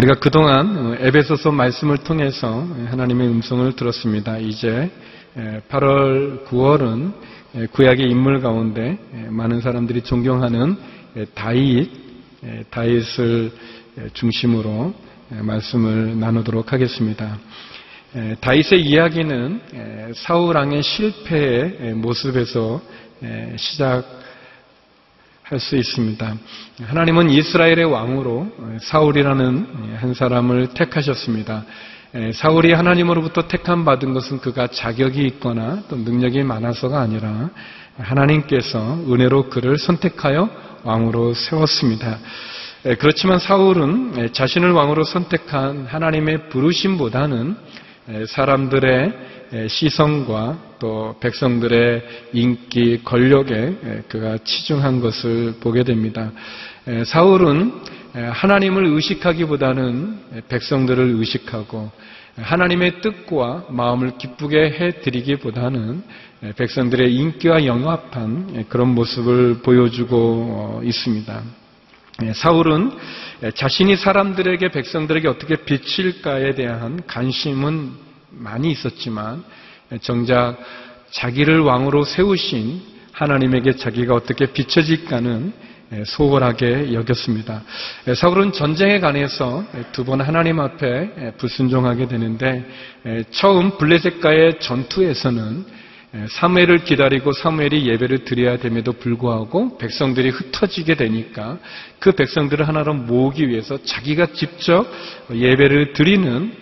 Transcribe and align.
우리가 0.00 0.14
그동안 0.14 0.96
에베소서 0.98 1.52
말씀을 1.52 1.98
통해서 1.98 2.66
하나님의 2.86 3.28
음성을 3.28 3.70
들었습니다. 3.76 4.38
이제 4.38 4.90
8월, 5.68 6.46
9월은 6.46 7.12
구약의 7.72 8.08
인물 8.08 8.40
가운데 8.40 8.98
많은 9.28 9.60
사람들이 9.60 10.02
존경하는 10.02 10.76
다윗, 11.34 11.90
다윗을 12.70 13.50
중심으로 14.12 14.94
말씀을 15.30 16.18
나누도록 16.18 16.72
하겠습니다. 16.72 17.38
다윗의 18.40 18.82
이야기는 18.82 20.12
사우랑의 20.14 20.82
실패의 20.82 21.94
모습에서 21.94 22.80
시작 23.56 24.20
할 25.42 25.58
수 25.58 25.76
있습니다. 25.76 26.36
하나님은 26.84 27.30
이스라엘의 27.30 27.84
왕으로 27.84 28.46
사울이라는 28.82 29.96
한 29.96 30.14
사람을 30.14 30.68
택하셨습니다. 30.74 31.64
사울이 32.32 32.72
하나님으로부터 32.72 33.46
택함 33.46 33.84
받은 33.84 34.14
것은 34.14 34.40
그가 34.40 34.66
자격이 34.66 35.24
있거나 35.26 35.84
또 35.88 35.94
능력이 35.94 36.42
많아서가 36.42 37.00
아니라 37.00 37.50
하나님께서 37.98 38.98
은혜로 39.08 39.48
그를 39.48 39.78
선택하여 39.78 40.50
왕으로 40.82 41.34
세웠습니다. 41.34 42.18
그렇지만 42.98 43.38
사울은 43.38 44.32
자신을 44.32 44.72
왕으로 44.72 45.04
선택한 45.04 45.86
하나님의 45.86 46.48
부르심보다는 46.48 47.56
사람들의 48.26 49.12
시선과 49.68 50.58
또 50.80 51.14
백성들의 51.20 52.02
인기, 52.32 53.04
권력에 53.04 54.02
그가 54.08 54.38
치중한 54.38 55.00
것을 55.00 55.54
보게 55.60 55.84
됩니다. 55.84 56.32
사울은 57.04 57.99
하나님을 58.12 58.86
의식하기보다는 58.86 60.44
백성들을 60.48 61.14
의식하고 61.18 61.90
하나님의 62.36 63.00
뜻과 63.02 63.66
마음을 63.70 64.18
기쁘게 64.18 64.70
해드리기보다는 64.70 66.02
백성들의 66.56 67.14
인기와 67.14 67.66
영합한 67.66 68.66
그런 68.68 68.94
모습을 68.94 69.58
보여주고 69.62 70.82
있습니다. 70.84 71.42
사울은 72.34 72.92
자신이 73.54 73.96
사람들에게 73.96 74.70
백성들에게 74.70 75.28
어떻게 75.28 75.56
비칠까에 75.56 76.54
대한 76.54 77.00
관심은 77.06 77.92
많이 78.30 78.70
있었지만 78.72 79.44
정작 80.00 80.58
자기를 81.10 81.60
왕으로 81.60 82.04
세우신 82.04 82.80
하나님에게 83.12 83.76
자기가 83.76 84.14
어떻게 84.14 84.46
비춰질까는 84.46 85.52
소홀하게 86.04 86.92
여겼습니다. 86.92 87.62
사울은 88.14 88.52
전쟁에 88.52 89.00
관해서 89.00 89.64
두 89.92 90.04
번 90.04 90.20
하나님 90.20 90.60
앞에 90.60 91.34
불순종하게 91.38 92.08
되는데 92.08 92.64
처음 93.30 93.76
블레셋과의 93.76 94.60
전투에서는 94.60 95.80
사무엘을 96.28 96.84
기다리고 96.84 97.32
사무엘이 97.32 97.86
예배를 97.88 98.24
드려야 98.24 98.56
됨에도 98.56 98.92
불구하고 98.92 99.78
백성들이 99.78 100.30
흩어지게 100.30 100.94
되니까 100.96 101.58
그 102.00 102.12
백성들을 102.12 102.66
하나로 102.66 102.94
모으기 102.94 103.48
위해서 103.48 103.78
자기가 103.82 104.26
직접 104.32 104.86
예배를 105.32 105.92
드리는 105.92 106.52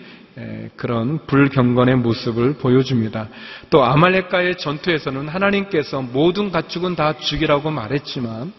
그런 0.75 1.25
불경건의 1.25 1.97
모습을 1.97 2.53
보여줍니다. 2.53 3.27
또 3.69 3.83
아말렉과의 3.83 4.57
전투에서는 4.57 5.27
하나님께서 5.27 6.01
모든 6.01 6.51
가축은 6.51 6.95
다 6.95 7.17
죽이라고 7.17 7.71
말했지만 7.71 8.53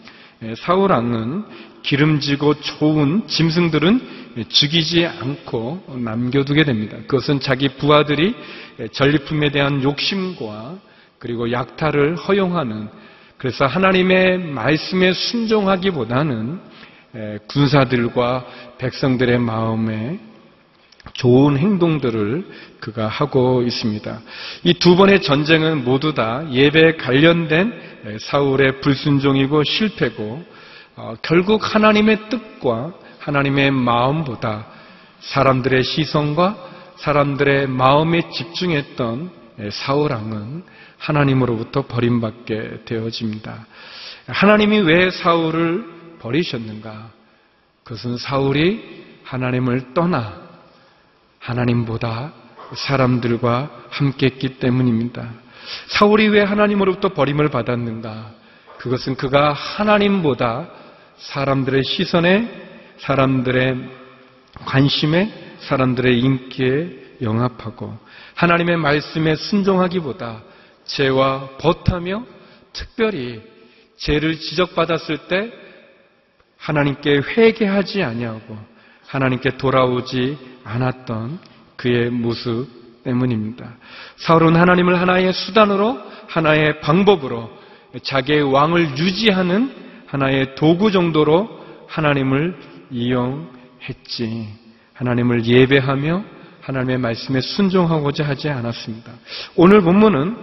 사울 0.57 0.91
왕은 0.91 1.45
기름지고 1.83 2.55
좋은 2.61 3.27
짐승들은 3.27 4.47
죽이지 4.49 5.05
않고 5.05 5.97
남겨두게 6.03 6.63
됩니다. 6.63 6.97
그것은 7.07 7.39
자기 7.39 7.69
부하들이 7.69 8.35
전리품에 8.91 9.51
대한 9.51 9.83
욕심과 9.83 10.77
그리고 11.19 11.51
약탈을 11.51 12.15
허용하는 12.15 12.87
그래서 13.37 13.65
하나님의 13.65 14.37
말씀에 14.37 15.13
순종하기보다는 15.13 16.59
군사들과 17.47 18.45
백성들의 18.77 19.39
마음에 19.39 20.19
좋은 21.13 21.57
행동들을 21.57 22.45
그가 22.79 23.07
하고 23.07 23.63
있습니다. 23.63 24.21
이 24.63 24.73
두 24.75 24.95
번의 24.95 25.21
전쟁은 25.21 25.83
모두 25.83 26.13
다 26.13 26.45
예배에 26.51 26.97
관련된 26.97 27.73
사울의 28.19 28.81
불순종이고 28.81 29.63
실패고 29.63 30.43
어, 30.95 31.15
결국 31.21 31.73
하나님의 31.73 32.29
뜻과 32.29 32.93
하나님의 33.19 33.71
마음보다 33.71 34.67
사람들의 35.19 35.83
시선과 35.83 36.69
사람들의 36.97 37.67
마음에 37.67 38.29
집중했던 38.29 39.31
사울 39.71 40.11
왕은 40.11 40.63
하나님으로부터 40.97 41.87
버림받게 41.87 42.81
되어집니다. 42.85 43.65
하나님이 44.27 44.79
왜 44.79 45.09
사울을 45.09 46.17
버리셨는가? 46.19 47.09
그것은 47.83 48.17
사울이 48.17 49.03
하나님을 49.23 49.93
떠나 49.93 50.50
하나님보다 51.41 52.33
사람들과 52.75 53.69
함께 53.89 54.27
했기 54.27 54.59
때문입니다. 54.59 55.29
사울이 55.87 56.27
왜 56.29 56.41
하나님으로부터 56.41 57.09
버림을 57.09 57.49
받았는가? 57.49 58.31
그것은 58.77 59.15
그가 59.15 59.51
하나님보다 59.53 60.69
사람들의 61.17 61.83
시선에, 61.83 62.95
사람들의 62.97 63.89
관심에, 64.65 65.55
사람들의 65.59 66.19
인기에 66.19 67.01
영합하고 67.21 67.97
하나님의 68.35 68.77
말씀에 68.77 69.35
순종하기보다 69.35 70.41
죄와 70.85 71.57
벗하며 71.59 72.25
특별히 72.73 73.41
죄를 73.97 74.39
지적받았을 74.39 75.27
때 75.27 75.51
하나님께 76.57 77.21
회개하지 77.21 78.01
아니하고 78.03 78.57
하나님께 79.07 79.57
돌아오지 79.57 80.50
않았던 80.63 81.39
그의 81.75 82.09
모습 82.09 82.67
때문입니다. 83.03 83.75
사울은 84.17 84.55
하나님을 84.55 84.99
하나의 84.99 85.33
수단으로 85.33 85.99
하나의 86.27 86.81
방법으로 86.81 87.49
자기의 88.03 88.43
왕을 88.43 88.97
유지하는 88.97 89.73
하나의 90.07 90.55
도구 90.55 90.91
정도로 90.91 91.49
하나님을 91.87 92.57
이용했지. 92.91 94.47
하나님을 94.93 95.45
예배하며 95.45 96.23
하나님의 96.61 96.99
말씀에 96.99 97.41
순종하고자 97.41 98.23
하지 98.23 98.49
않았습니다. 98.49 99.11
오늘 99.55 99.81
본문은 99.81 100.37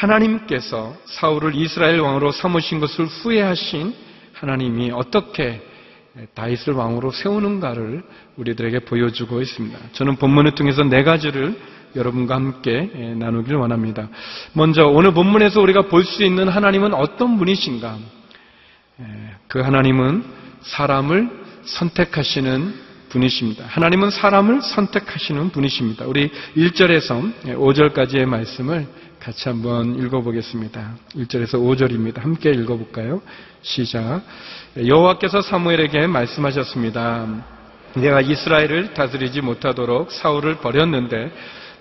하나님께서 0.00 0.94
사울을 1.04 1.54
이스라엘 1.54 2.00
왕으로 2.00 2.32
삼으신 2.32 2.80
것을 2.80 3.06
후회하신 3.06 3.94
하나님이 4.32 4.90
어떻게 4.92 5.62
다윗을 6.34 6.72
왕으로 6.72 7.10
세우는가를 7.10 8.02
우리들에게 8.36 8.80
보여주고 8.80 9.40
있습니다. 9.42 9.78
저는 9.92 10.16
본문을 10.16 10.52
통해서 10.54 10.82
네 10.84 11.02
가지를 11.02 11.58
여러분과 11.94 12.34
함께 12.34 13.14
나누길 13.18 13.54
원합니다. 13.54 14.08
먼저 14.52 14.86
오늘 14.86 15.12
본문에서 15.12 15.60
우리가 15.60 15.82
볼 15.88 16.04
수 16.04 16.22
있는 16.24 16.48
하나님은 16.48 16.94
어떤 16.94 17.38
분이신가? 17.38 17.98
그 19.48 19.60
하나님은 19.60 20.24
사람을 20.62 21.30
선택하시는 21.64 22.86
분이십니다. 23.08 23.64
하나님은 23.66 24.10
사람을 24.10 24.62
선택하시는 24.62 25.50
분이십니다. 25.50 26.06
우리 26.06 26.30
1절에서 26.56 27.44
5절까지의 27.44 28.26
말씀을 28.26 28.86
같이 29.20 29.48
한번 29.48 29.98
읽어보겠습니다. 29.98 30.94
1절에서 31.16 31.54
5절입니다. 31.54 32.20
함께 32.20 32.50
읽어볼까요? 32.50 33.22
시작. 33.62 34.22
여호와께서 34.76 35.42
사무엘에게 35.42 36.06
말씀하셨습니다. 36.06 37.26
내가 37.94 38.20
이스라엘을 38.20 38.94
다스리지 38.94 39.40
못하도록 39.40 40.12
사울을 40.12 40.56
버렸는데 40.56 41.32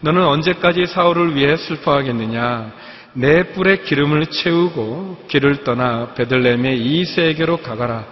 너는 0.01 0.23
언제까지 0.23 0.87
사울을 0.87 1.35
위해 1.35 1.57
슬퍼하겠느냐? 1.57 2.71
내 3.13 3.43
뿔에 3.53 3.77
기름을 3.77 4.27
채우고 4.27 5.25
길을 5.27 5.63
떠나 5.63 6.13
베들레헴의 6.15 6.77
이세계로 6.79 7.57
가거라. 7.57 8.05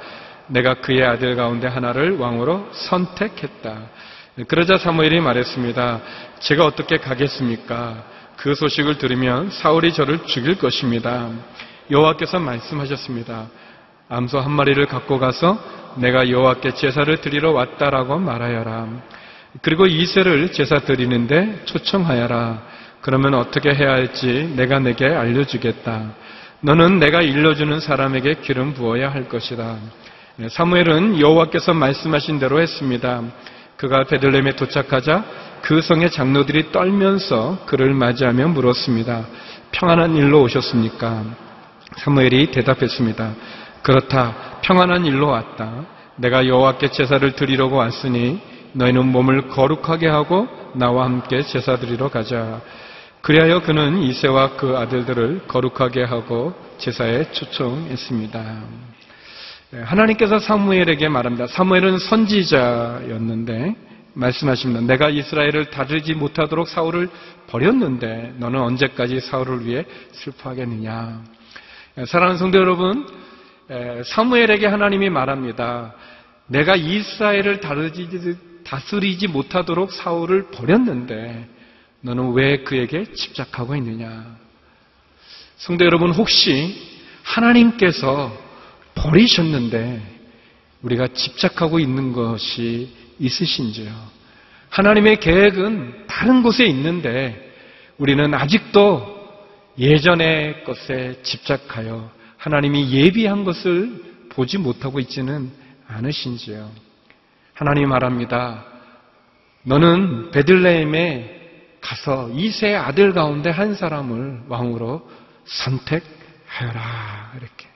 내가 0.47 0.75
그의 0.75 1.03
아들 1.03 1.35
가운데 1.35 1.67
하나를 1.67 2.17
왕으로 2.17 2.69
선택했다. 2.71 3.89
그러자 4.47 4.77
사무엘이 4.77 5.19
말했습니다. 5.21 6.01
제가 6.39 6.65
어떻게 6.65 6.97
가겠습니까? 6.97 8.12
그 8.43 8.55
소식을 8.55 8.97
들으면 8.97 9.49
사울이 9.51 9.93
저를 9.93 10.25
죽일 10.25 10.57
것입니다. 10.57 11.29
여호와께서 11.89 12.39
말씀하셨습니다. 12.39 13.47
암소 14.09 14.37
한 14.37 14.51
마리를 14.51 14.85
갖고 14.87 15.17
가서 15.17 15.57
내가 15.95 16.29
여호와께 16.29 16.73
제사를 16.73 17.15
드리러 17.21 17.53
왔다라고 17.53 18.17
말하여라. 18.17 18.89
그리고 19.61 19.85
이세를 19.85 20.51
제사 20.51 20.79
드리는데 20.79 21.61
초청하여라. 21.63 22.63
그러면 22.99 23.35
어떻게 23.35 23.73
해야 23.73 23.91
할지 23.91 24.51
내가 24.57 24.77
내게 24.79 25.05
알려주겠다. 25.05 26.13
너는 26.59 26.99
내가 26.99 27.21
일러주는 27.21 27.79
사람에게 27.79 28.41
기름 28.41 28.73
부어야 28.73 29.09
할 29.09 29.29
것이다. 29.29 29.77
네, 30.35 30.49
사무엘은 30.49 31.21
여호와께서 31.21 31.73
말씀하신 31.73 32.39
대로 32.39 32.59
했습니다. 32.59 33.21
그가 33.77 34.03
베들레헴에 34.03 34.57
도착하자 34.57 35.23
그 35.63 35.81
성의 35.81 36.11
장로들이 36.11 36.73
떨면서 36.73 37.59
그를 37.65 37.93
맞이하며 37.93 38.49
물었습니다. 38.49 39.25
평안한 39.71 40.17
일로 40.17 40.41
오셨습니까? 40.41 41.23
사무엘이 41.95 42.51
대답했습니다. 42.51 43.33
그렇다. 43.81 44.59
평안한 44.61 45.05
일로 45.05 45.29
왔다. 45.29 45.85
내가 46.17 46.47
여호와께 46.47 46.91
제사를 46.91 47.31
드리려고 47.31 47.77
왔으니 47.77 48.41
너희는 48.73 49.07
몸을 49.07 49.47
거룩하게 49.47 50.09
하고 50.09 50.49
나와 50.73 51.05
함께 51.05 51.41
제사 51.43 51.77
드리러 51.77 52.09
가자. 52.09 52.59
그리하여 53.21 53.61
그는 53.61 54.03
이세와 54.03 54.57
그 54.57 54.77
아들들을 54.77 55.43
거룩하게 55.47 56.03
하고 56.03 56.53
제사에 56.77 57.31
초청했습니다. 57.31 58.63
네, 59.71 59.81
하나님께서 59.81 60.39
사무엘에게 60.39 61.07
말합니다. 61.07 61.47
사무엘은 61.47 61.99
선지자였는데 61.99 63.92
말씀하십니다. 64.13 64.81
내가 64.81 65.09
이스라엘을 65.09 65.71
다루지 65.71 66.13
못하도록 66.13 66.67
사울을 66.67 67.09
버렸는데 67.47 68.35
너는 68.37 68.59
언제까지 68.59 69.19
사울을 69.21 69.65
위해 69.65 69.85
슬퍼하겠느냐. 70.11 71.23
네, 71.95 72.05
사랑하는 72.05 72.37
성도 72.37 72.57
여러분, 72.59 73.07
사무엘에게 74.05 74.67
하나님이 74.67 75.09
말합니다. 75.09 75.95
내가 76.47 76.75
이스라엘을 76.75 77.59
다루지, 77.59 78.37
다스리지 78.63 79.27
못하도록 79.27 79.91
사울을 79.91 80.47
버렸는데 80.51 81.47
너는 82.01 82.33
왜 82.33 82.63
그에게 82.63 83.05
집착하고 83.05 83.75
있느냐? 83.77 84.37
성도 85.57 85.85
여러분, 85.85 86.11
혹시 86.11 86.75
하나님께서 87.23 88.31
버리셨는데 88.95 90.01
우리가 90.81 91.07
집착하고 91.07 91.79
있는 91.79 92.11
것이 92.11 93.02
있으신지요? 93.19 93.91
하나님의 94.69 95.19
계획은 95.19 96.07
다른 96.07 96.41
곳에 96.41 96.65
있는데 96.65 97.53
우리는 97.97 98.33
아직도 98.33 99.13
예전의 99.77 100.63
것에 100.63 101.19
집착하여 101.23 102.11
하나님이 102.37 102.91
예비한 102.91 103.43
것을 103.43 104.27
보지 104.29 104.57
못하고 104.57 104.99
있지는 104.99 105.51
않으신지요? 105.87 106.69
하나님 107.53 107.89
말합니다. 107.89 108.65
너는 109.63 110.31
베들레헴에 110.31 111.41
가서 111.81 112.29
이세 112.33 112.73
아들 112.75 113.13
가운데 113.13 113.49
한 113.49 113.75
사람을 113.75 114.43
왕으로 114.47 115.09
선택하여라. 115.45 117.33
이렇게. 117.37 117.67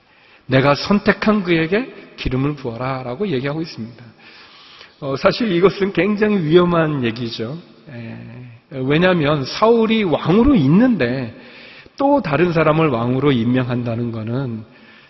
내가 0.46 0.74
선택한 0.74 1.44
그에게 1.44 1.94
기름을 2.16 2.56
부어라. 2.56 3.02
라고 3.02 3.28
얘기하고 3.28 3.60
있습니다. 3.62 4.04
어, 5.00 5.16
사실 5.16 5.52
이것은 5.52 5.92
굉장히 5.92 6.42
위험한 6.42 7.04
얘기죠. 7.04 7.56
에, 7.90 8.16
왜냐하면 8.70 9.44
사울이 9.44 10.02
왕으로 10.02 10.56
있는데 10.56 11.34
또 11.96 12.20
다른 12.20 12.52
사람을 12.52 12.88
왕으로 12.88 13.30
임명한다는 13.30 14.10
것은 14.10 14.64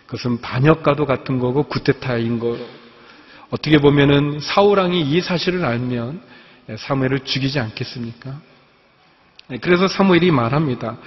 그것은 0.07 0.41
반역과도 0.41 1.07
같은 1.07 1.39
거고 1.39 1.63
구테타인 1.65 2.39
거. 2.39 2.57
어떻게 3.51 3.79
보면은 3.79 4.41
사울왕이 4.41 5.01
이 5.01 5.21
사실을 5.23 5.65
알면 5.65 6.21
사무엘을 6.77 7.21
죽이지 7.21 7.59
않겠습니까? 7.59 8.41
그래서 9.63 9.89
사무엘이 9.89 10.31
말합니다. 10.31 10.99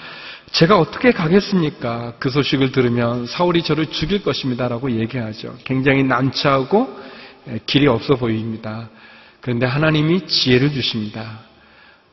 제가 0.52 0.80
어떻게 0.80 1.12
가겠습니까? 1.12 2.16
그 2.18 2.32
소식을 2.32 2.72
들으면 2.72 3.28
사울이 3.28 3.62
저를 3.62 3.88
죽일 3.88 4.24
것입니다라고 4.24 4.92
얘기하죠. 4.92 5.56
굉장히 5.66 6.04
난처하고 6.04 7.00
길이 7.66 7.88
없어 7.88 8.16
보입니다. 8.16 8.90
그런데 9.42 9.66
하나님이 9.66 10.28
지혜를 10.28 10.72
주십니다. 10.72 11.40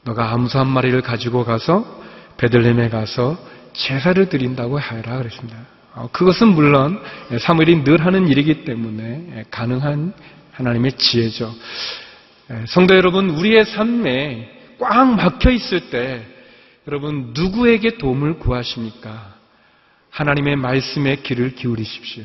너가 0.05 0.33
암소 0.33 0.59
한 0.59 0.69
마리를 0.69 1.01
가지고 1.03 1.45
가서 1.45 2.03
베들렘에 2.39 2.89
가서 2.89 3.37
제사를 3.75 4.29
드린다고 4.29 4.79
하여라 4.79 5.19
그랬습니다. 5.19 5.59
어, 5.95 6.09
그것은 6.13 6.49
물론 6.49 7.01
사무엘이 7.41 7.85
늘 7.85 8.05
하는 8.05 8.29
일이기 8.29 8.65
때문에 8.65 9.45
가능한 9.51 10.13
하나님의 10.53 10.93
지혜죠. 10.93 11.53
성도 12.67 12.97
여러분, 12.97 13.31
우리의 13.31 13.65
삶에 13.67 14.59
꽉 14.79 15.05
막혀 15.05 15.51
있을 15.51 15.91
때 15.91 16.25
여러분 16.87 17.33
누구에게 17.35 17.99
도움을 17.99 18.39
구하십니까? 18.39 19.35
하나님의 20.11 20.57
말씀에 20.57 21.17
귀를 21.17 21.55
기울이십시오. 21.55 22.25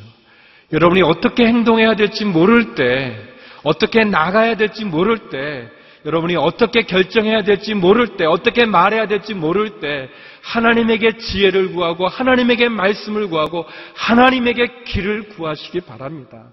여러분이 0.73 1.03
어떻게 1.03 1.45
행동해야 1.45 1.95
될지 1.95 2.25
모를 2.25 2.73
때, 2.73 3.15
어떻게 3.63 4.03
나가야 4.03 4.57
될지 4.57 4.83
모를 4.83 5.29
때, 5.29 5.69
여러분이 6.05 6.35
어떻게 6.35 6.81
결정해야 6.81 7.43
될지 7.43 7.75
모를 7.75 8.17
때, 8.17 8.25
어떻게 8.25 8.65
말해야 8.65 9.07
될지 9.07 9.35
모를 9.35 9.79
때, 9.79 10.09
하나님에게 10.41 11.17
지혜를 11.17 11.73
구하고, 11.73 12.07
하나님에게 12.07 12.69
말씀을 12.69 13.27
구하고, 13.27 13.65
하나님에게 13.93 14.83
길을 14.85 15.29
구하시기 15.29 15.81
바랍니다. 15.81 16.51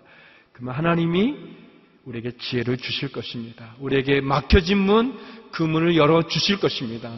그러면 0.52 0.74
하나님이 0.74 1.34
우리에게 2.04 2.32
지혜를 2.38 2.76
주실 2.76 3.10
것입니다. 3.10 3.74
우리에게 3.78 4.20
막혀진 4.20 4.78
문, 4.78 5.18
그 5.50 5.62
문을 5.62 5.96
열어 5.96 6.22
주실 6.22 6.60
것입니다. 6.60 7.10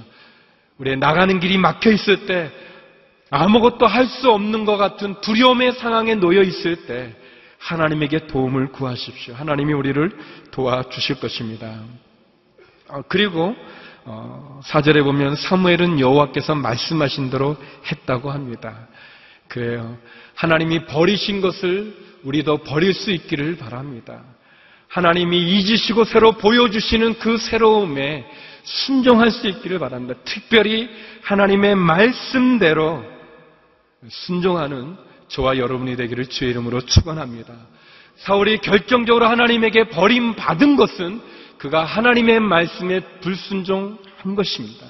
우리의 0.78 0.96
나가는 0.98 1.38
길이 1.40 1.58
막혀 1.58 1.90
있을 1.90 2.26
때 2.26 2.50
아무것도 3.32 3.86
할 3.86 4.06
수 4.06 4.30
없는 4.30 4.66
것 4.66 4.76
같은 4.76 5.18
두려움의 5.22 5.72
상황에 5.72 6.14
놓여 6.14 6.42
있을 6.42 6.84
때 6.86 7.14
하나님에게 7.58 8.26
도움을 8.26 8.72
구하십시오. 8.72 9.34
하나님이 9.34 9.72
우리를 9.72 10.10
도와주실 10.50 11.18
것입니다. 11.18 11.80
어, 12.88 13.02
그리고 13.08 13.56
어, 14.04 14.60
사절에 14.64 15.02
보면 15.02 15.36
사무엘은 15.36 15.98
여호와께서 15.98 16.54
말씀하신 16.56 17.30
대로 17.30 17.56
했다고 17.90 18.30
합니다. 18.30 18.88
그래요. 19.48 19.96
하나님이 20.34 20.84
버리신 20.86 21.40
것을 21.40 21.96
우리도 22.24 22.58
버릴 22.58 22.92
수 22.92 23.12
있기를 23.12 23.56
바랍니다. 23.56 24.22
하나님이 24.88 25.38
잊으시고 25.38 26.04
새로 26.04 26.32
보여주시는 26.32 27.18
그 27.18 27.38
새로움에 27.38 28.26
순종할 28.64 29.30
수 29.30 29.48
있기를 29.48 29.78
바랍니다. 29.78 30.20
특별히 30.24 30.90
하나님의 31.22 31.76
말씀대로 31.76 33.11
순종하는 34.08 34.96
저와 35.28 35.56
여러분이 35.58 35.96
되기를 35.96 36.26
주의 36.26 36.50
이름으로 36.50 36.80
축원합니다. 36.82 37.54
사울이 38.16 38.58
결정적으로 38.58 39.26
하나님에게 39.26 39.88
버림받은 39.88 40.76
것은 40.76 41.20
그가 41.58 41.84
하나님의 41.84 42.40
말씀에 42.40 43.00
불순종한 43.20 44.34
것입니다. 44.36 44.86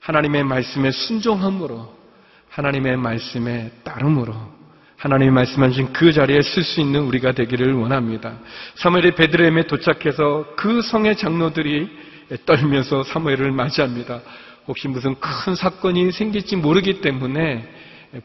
하나님의 0.00 0.44
말씀에 0.44 0.90
순종함으로 0.90 1.96
하나님의 2.50 2.96
말씀에 2.96 3.70
따름으로 3.84 4.34
하나님이 4.96 5.30
말씀하신 5.30 5.92
그 5.92 6.12
자리에 6.12 6.42
쓸 6.42 6.64
수 6.64 6.80
있는 6.80 7.02
우리가 7.02 7.32
되기를 7.32 7.72
원합니다. 7.74 8.38
사무엘이 8.74 9.14
베드레헴에 9.14 9.66
도착해서 9.68 10.54
그 10.56 10.82
성의 10.82 11.16
장로들이 11.16 11.88
떨면서 12.44 13.04
사무엘을 13.04 13.52
맞이합니다. 13.52 14.20
혹시 14.68 14.86
무슨 14.86 15.16
큰 15.18 15.54
사건이 15.54 16.12
생길지 16.12 16.56
모르기 16.56 17.00
때문에 17.00 17.66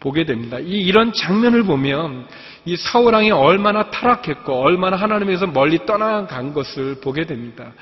보게 0.02 0.26
됩니다. 0.26 0.60
이 0.60 0.82
이런 0.82 1.14
장면을 1.14 1.64
보면 1.64 2.28
이 2.66 2.76
사울 2.76 3.14
왕이 3.14 3.32
얼마나 3.32 3.90
타락했고 3.90 4.54
얼마나 4.54 4.98
하나님에서 4.98 5.48
멀리 5.48 5.86
떠나간 5.86 6.54
것을 6.54 7.00
보게 7.02 7.26
됩니다. 7.26 7.74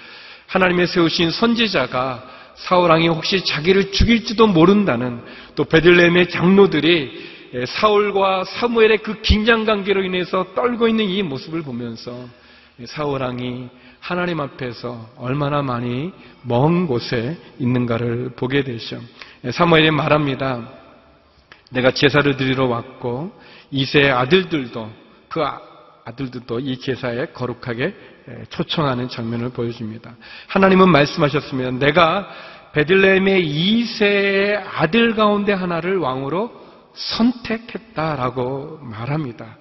하나님의 0.47 0.87
세우신 0.87 1.31
선지자가 1.31 2.23
사울 2.55 2.91
왕이 2.91 3.07
혹시 3.07 3.43
자기를 3.43 3.91
죽일지도 3.91 4.47
모른다는 4.47 5.21
또 5.55 5.63
베들레헴의 5.65 6.29
장로들이 6.29 7.31
예, 7.53 7.65
사울과 7.65 8.45
사무엘의 8.45 8.99
그 8.99 9.21
긴장 9.21 9.65
관계로 9.65 10.03
인해서 10.03 10.45
떨고 10.55 10.87
있는 10.87 11.09
이 11.09 11.21
모습을 11.21 11.63
보면서 11.63 12.27
사울 12.85 13.21
왕이 13.21 13.69
하나님 14.01 14.41
앞에서 14.41 15.09
얼마나 15.15 15.61
많이 15.61 16.11
먼 16.41 16.87
곳에 16.87 17.37
있는가를 17.59 18.31
보게 18.35 18.63
되죠. 18.63 18.99
예, 19.45 19.51
사무엘이 19.51 19.91
말합니다. 19.91 20.67
내가 21.69 21.91
제사를 21.91 22.35
드리러 22.35 22.65
왔고 22.65 23.31
이세의 23.69 24.11
아들들도 24.11 24.89
그 25.29 25.43
아, 25.43 25.61
아들들도 26.03 26.59
이 26.59 26.79
제사에 26.79 27.27
거룩하게 27.27 27.95
예, 28.27 28.45
초청하는 28.49 29.07
장면을 29.07 29.49
보여줍니다. 29.49 30.15
하나님은 30.47 30.89
말씀하셨으면 30.89 31.77
내가 31.77 32.27
베들레헴의 32.73 33.45
이세의 33.45 34.57
아들 34.57 35.13
가운데 35.13 35.53
하나를 35.53 35.99
왕으로 35.99 36.51
선택했다라고 36.93 38.79
말합니다. 38.81 39.57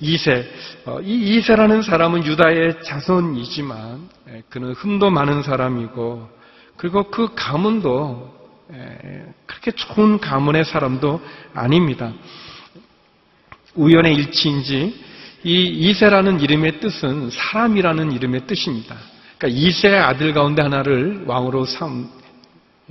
이세, 0.00 0.48
어, 0.84 1.00
이 1.00 1.38
이세라는 1.38 1.82
사람은 1.82 2.24
유다의 2.24 2.82
자손이지만 2.84 4.08
에, 4.28 4.42
그는 4.48 4.72
흠도 4.72 5.10
많은 5.10 5.42
사람이고 5.42 6.28
그리고 6.76 7.10
그 7.10 7.30
가문도 7.34 8.34
에, 8.72 9.24
그렇게 9.46 9.72
좋은 9.72 10.18
가문의 10.20 10.64
사람도 10.64 11.20
아닙니다. 11.54 12.12
우연의 13.74 14.14
일치인지 14.14 15.04
이 15.44 15.64
이세라는 15.64 16.40
이름의 16.40 16.80
뜻은 16.80 17.30
사람이라는 17.30 18.12
이름의 18.12 18.46
뜻입니다. 18.46 18.96
그러니까 19.38 19.60
이세의 19.60 19.98
아들 19.98 20.32
가운데 20.32 20.62
하나를 20.62 21.24
왕으로 21.26 21.64
삼, 21.64 22.10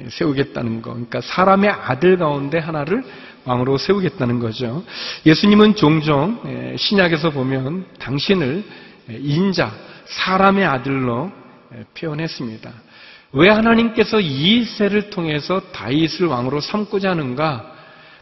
세우겠다는 0.09 0.81
거. 0.81 0.91
그러니까 0.91 1.21
사람의 1.21 1.69
아들 1.69 2.17
가운데 2.17 2.59
하나를 2.59 3.03
왕으로 3.47 3.77
세우겠다는 3.77 4.39
거죠. 4.39 4.83
예수님은 5.25 5.75
종종 5.75 6.41
예, 6.45 6.75
신약에서 6.77 7.31
보면 7.31 7.85
당신을 7.97 8.63
예, 9.09 9.17
인자, 9.19 9.73
사람의 10.05 10.65
아들로 10.65 11.31
예, 11.73 11.83
표현했습니다. 11.97 12.71
왜 13.33 13.49
하나님께서 13.49 14.19
이세를 14.19 15.09
통해서 15.09 15.61
다윗을 15.71 16.27
왕으로 16.27 16.59
삼고자 16.59 17.11
하는가? 17.11 17.73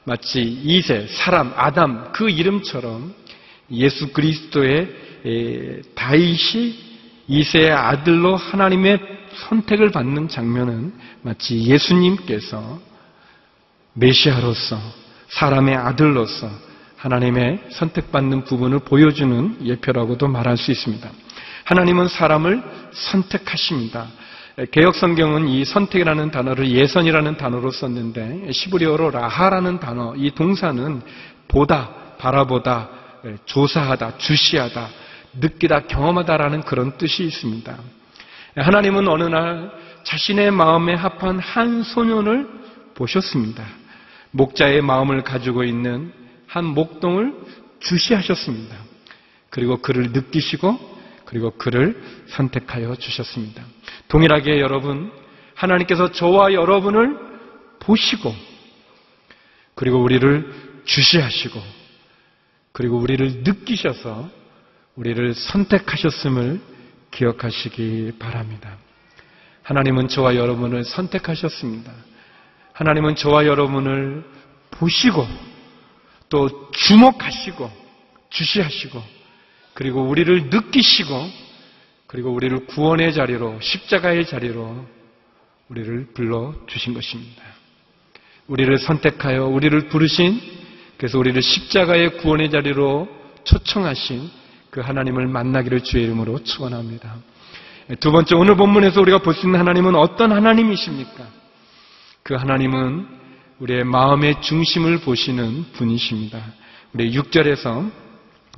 마치 0.04 0.42
이세, 0.42 1.08
사람, 1.10 1.52
아담 1.56 2.12
그 2.12 2.30
이름처럼 2.30 3.14
예수 3.72 4.14
그리스도의 4.14 4.90
다윗이 5.96 6.76
이세의 7.28 7.72
아들로 7.72 8.36
하나님의 8.36 9.00
선택을 9.34 9.90
받는 9.90 10.28
장면은 10.28 10.94
마치 11.24 11.64
예수님께서 11.64 12.80
메시아로서 13.94 14.78
사람의 15.28 15.76
아들로서 15.76 16.50
하나님의 16.98 17.66
선택받는 17.72 18.46
부분을 18.46 18.80
보여주는 18.80 19.58
예표라고도 19.64 20.28
말할 20.28 20.58
수 20.58 20.72
있습니다. 20.72 21.10
하나님은 21.66 22.08
사람을 22.08 22.64
선택하십니다. 22.92 24.08
개혁 24.72 24.96
성경은 24.96 25.50
이 25.50 25.66
선택이라는 25.66 26.32
단어를 26.32 26.70
예선이라는 26.70 27.38
단어로 27.38 27.72
썼는데 27.72 28.52
시브리어로 28.52 29.12
라하라는 29.12 29.80
단어 29.80 30.16
이 30.16 30.32
동사는 30.32 31.02
보다, 31.48 31.90
바라보다, 32.18 32.90
조사하다, 33.46 34.18
주시하다, 34.18 34.88
느끼다, 35.42 35.82
경험하다라는 35.88 36.62
그런 36.62 36.98
뜻이 36.98 37.24
있습니다. 37.24 37.76
하나님은 38.56 39.08
어느 39.08 39.24
날 39.24 39.72
자신의 40.04 40.52
마음에 40.52 40.94
합한 40.94 41.40
한 41.40 41.84
소년을 41.84 42.48
보셨습니다. 42.94 43.66
목자의 44.36 44.82
마음을 44.82 45.24
가지고 45.24 45.64
있는 45.64 46.12
한 46.46 46.66
목동을 46.66 47.34
주시하셨습니다. 47.80 48.76
그리고 49.50 49.82
그를 49.82 50.12
느끼시고 50.12 50.96
그리고 51.26 51.52
그를 51.52 52.02
선택하여 52.28 52.96
주셨습니다. 52.96 53.64
동일하게 54.10 54.60
여러분, 54.60 55.12
하나님께서 55.56 56.12
저와 56.12 56.54
여러분을 56.54 57.18
보시고 57.80 58.34
그리고 59.74 60.02
우리를 60.04 60.82
주시하시고 60.84 61.60
그리고 62.74 62.98
우리를 62.98 63.44
느끼셔서 63.44 64.30
우리를 64.96 65.34
선택하셨음을 65.34 66.60
기억하시기 67.12 68.14
바랍니다. 68.20 68.78
하나님은 69.64 70.10
저와 70.10 70.36
여러분을 70.36 70.84
선택하셨습니다. 70.84 71.92
하나님은 72.76 73.16
저와 73.16 73.46
여러분을 73.46 74.24
보시고 74.72 75.26
또 76.28 76.70
주목하시고 76.72 77.72
주시하시고 78.30 79.02
그리고 79.74 80.04
우리를 80.04 80.50
느끼시고 80.50 81.30
그리고 82.08 82.32
우리를 82.34 82.66
구원의 82.68 83.14
자리로 83.14 83.60
십자가의 83.62 84.26
자리로 84.26 84.86
우리를 85.70 86.08
불러 86.14 86.54
주신 86.68 86.94
것입니다. 86.94 87.44
우리를 88.48 88.78
선택하여 88.78 89.46
우리를 89.46 89.88
부르신 89.88 90.40
그래서 90.98 91.18
우리를 91.18 91.42
십자가의 91.42 92.18
구원의 92.18 92.52
자리로 92.52 93.08
초청하신 93.46 94.30
그 94.70 94.82
하나님을 94.82 95.28
만나기를 95.28 95.82
주의 95.82 96.04
이름으로 96.04 96.44
축원합니다. 96.44 97.16
두 98.02 98.12
번째 98.12 98.36
오늘 98.36 98.56
본문에서 98.58 99.00
우리가 99.00 99.20
볼 99.20 99.34
수 99.34 99.46
있는 99.46 99.60
하나님은 99.60 99.96
어떤 99.96 100.34
하나님이십니까? 100.34 101.26
그 102.28 102.34
하나님은 102.34 103.06
우리의 103.60 103.84
마음의 103.84 104.42
중심을 104.42 105.02
보시는 105.02 105.66
분이십니다. 105.74 106.40
우리 106.92 107.12
6절에서 107.16 107.92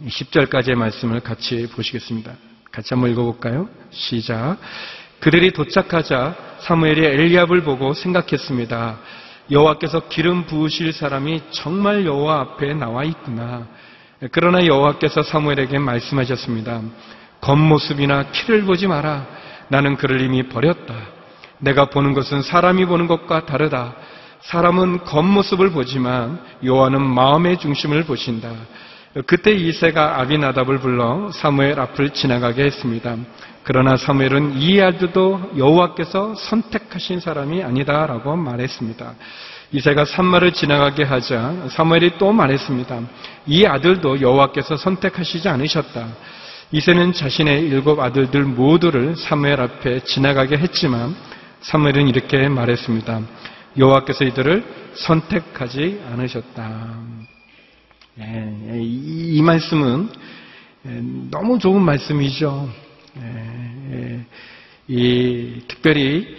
10절까지의 0.05 0.75
말씀을 0.75 1.19
같이 1.19 1.67
보시겠습니다. 1.75 2.31
같이 2.71 2.93
한번 2.93 3.11
읽어볼까요? 3.11 3.67
시작. 3.89 4.55
그들이 5.19 5.51
도착하자 5.51 6.59
사무엘이 6.59 7.07
엘리압을 7.07 7.63
보고 7.65 7.93
생각했습니다. 7.93 8.99
여호와께서 9.51 10.07
기름 10.07 10.45
부으실 10.45 10.93
사람이 10.93 11.41
정말 11.49 12.05
여호와 12.05 12.39
앞에 12.39 12.73
나와 12.73 13.03
있구나. 13.03 13.67
그러나 14.31 14.65
여호와께서 14.65 15.23
사무엘에게 15.23 15.77
말씀하셨습니다. 15.77 16.83
겉모습이나 17.41 18.31
키를 18.31 18.61
보지 18.61 18.87
마라. 18.87 19.27
나는 19.67 19.97
그를 19.97 20.21
이미 20.21 20.47
버렸다. 20.47 21.16
내가 21.59 21.85
보는 21.85 22.13
것은 22.13 22.41
사람이 22.41 22.85
보는 22.85 23.07
것과 23.07 23.45
다르다. 23.45 23.95
사람은 24.41 25.03
겉모습을 25.03 25.71
보지만 25.71 26.39
여호와는 26.63 27.01
마음의 27.01 27.57
중심을 27.57 28.03
보신다. 28.03 28.51
그때 29.25 29.51
이세가 29.51 30.19
아비나답을 30.19 30.79
불러 30.79 31.31
사무엘 31.31 31.79
앞을 31.79 32.11
지나가게 32.11 32.63
했습니다. 32.63 33.15
그러나 33.63 33.97
사무엘은 33.97 34.57
이 34.57 34.79
아들도 34.79 35.53
여호와께서 35.57 36.35
선택하신 36.35 37.19
사람이 37.19 37.63
아니다라고 37.63 38.35
말했습니다. 38.35 39.13
이세가 39.71 40.05
산마를 40.05 40.53
지나가게 40.53 41.03
하자 41.03 41.67
사무엘이 41.69 42.11
또 42.17 42.31
말했습니다. 42.31 42.99
이 43.47 43.65
아들도 43.65 44.21
여호와께서 44.21 44.77
선택하시지 44.77 45.49
않으셨다. 45.49 46.07
이세는 46.71 47.13
자신의 47.13 47.61
일곱 47.61 47.99
아들들 47.99 48.43
모두를 48.43 49.15
사무엘 49.15 49.59
앞에 49.59 50.01
지나가게 50.01 50.57
했지만 50.57 51.15
사무엘은 51.61 52.07
이렇게 52.07 52.47
말했습니다. 52.47 53.21
여호와께서 53.77 54.25
이들을 54.25 54.63
선택하지 54.93 56.01
않으셨다. 56.11 56.97
예, 58.19 58.79
이, 58.81 59.37
이 59.37 59.41
말씀은 59.41 60.09
예, 60.87 61.01
너무 61.29 61.59
좋은 61.59 61.81
말씀이죠. 61.81 62.69
예, 63.17 64.25
이 64.87 65.61
특별히 65.67 66.35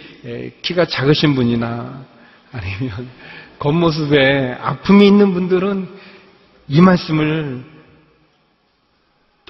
키가 0.61 0.85
작으신 0.85 1.35
분이나 1.35 2.05
아니면 2.51 3.09
겉모습에 3.59 4.57
아픔이 4.59 5.05
있는 5.05 5.33
분들은 5.33 5.87
이 6.67 6.81
말씀을 6.81 7.63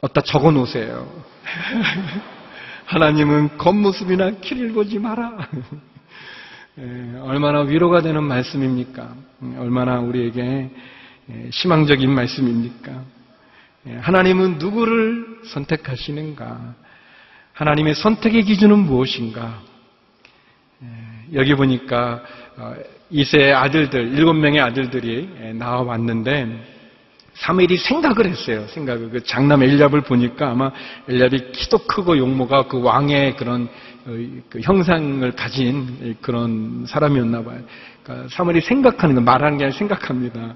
어디다 0.01 0.21
적어 0.21 0.51
놓으세요. 0.51 1.07
하나님은 2.89 3.59
겉모습이나 3.59 4.31
키를 4.41 4.71
보지 4.73 4.97
마라. 4.97 5.47
얼마나 7.21 7.61
위로가 7.61 8.01
되는 8.01 8.23
말씀입니까? 8.23 9.13
얼마나 9.59 9.99
우리에게 9.99 10.71
희망적인 11.51 12.09
말씀입니까? 12.11 13.03
하나님은 14.01 14.57
누구를 14.57 15.41
선택하시는가? 15.45 16.73
하나님의 17.53 17.93
선택의 17.93 18.43
기준은 18.45 18.79
무엇인가? 18.79 19.61
여기 21.33 21.53
보니까 21.53 22.23
어, 22.57 22.73
이세의 23.11 23.53
아들들, 23.53 24.17
일곱 24.17 24.33
명의 24.33 24.61
아들들이 24.61 25.29
나와 25.53 25.83
왔는데 25.83 26.78
사무엘이 27.39 27.77
생각을 27.77 28.27
했어요. 28.27 28.67
생각을 28.67 29.09
그 29.09 29.23
장남 29.23 29.63
엘리압을 29.63 30.01
보니까 30.01 30.51
아마 30.51 30.71
엘리압이 31.07 31.51
키도 31.53 31.79
크고 31.79 32.17
용모가 32.17 32.67
그 32.67 32.81
왕의 32.81 33.37
그런 33.37 33.69
어, 34.05 34.11
그 34.49 34.59
형상을 34.61 35.31
가진 35.33 36.17
그런 36.21 36.85
사람이었나 36.85 37.43
봐요. 37.43 37.61
그러니까 38.03 38.27
사무엘이 38.29 38.61
생각하는 38.61 39.15
거 39.15 39.21
말하는 39.21 39.57
게 39.57 39.65
아니라 39.65 39.77
생각합니다. 39.77 40.55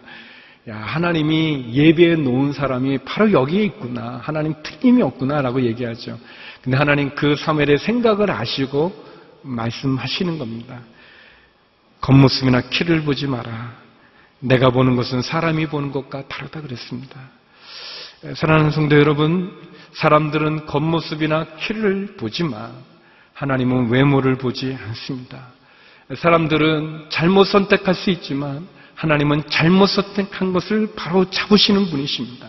야, 0.70 0.78
하나님이 0.78 1.74
예배해 1.74 2.16
놓은 2.16 2.52
사람이 2.52 3.00
바로 3.00 3.32
여기에 3.32 3.64
있구나. 3.64 4.20
하나님 4.22 4.54
틀림이 4.64 5.02
없구나라고 5.02 5.62
얘기하죠. 5.62 6.18
근데 6.62 6.78
하나님 6.78 7.16
그 7.16 7.36
사무엘의 7.38 7.78
생각을 7.78 8.30
아시고 8.30 8.94
말씀하시는 9.42 10.38
겁니다. 10.38 10.80
겉모습이나 12.02 12.62
키를 12.70 13.04
보지 13.04 13.28
마라. 13.28 13.83
내가 14.44 14.72
보는 14.72 14.98
것은 14.98 15.22
사람이 15.22 15.68
보는 15.68 15.92
것과 15.92 16.28
다르다 16.28 16.62
그랬습니다. 16.62 17.18
사랑하는 18.36 18.72
성도 18.72 18.98
여러분, 18.98 19.52
사람들은 19.94 20.66
겉모습이나 20.66 21.46
키를 21.60 22.16
보지만 22.18 22.74
하나님은 23.34 23.90
외모를 23.90 24.36
보지 24.36 24.78
않습니다. 24.88 25.48
사람들은 26.16 27.06
잘못 27.10 27.46
선택할 27.46 27.96
수 27.96 28.10
있지만 28.10 28.68
하나님은 28.96 29.44
잘못 29.50 29.88
선택한 29.88 30.52
것을 30.52 30.90
바로 30.96 31.30
잡으시는 31.30 31.90
분이십니다. 31.90 32.48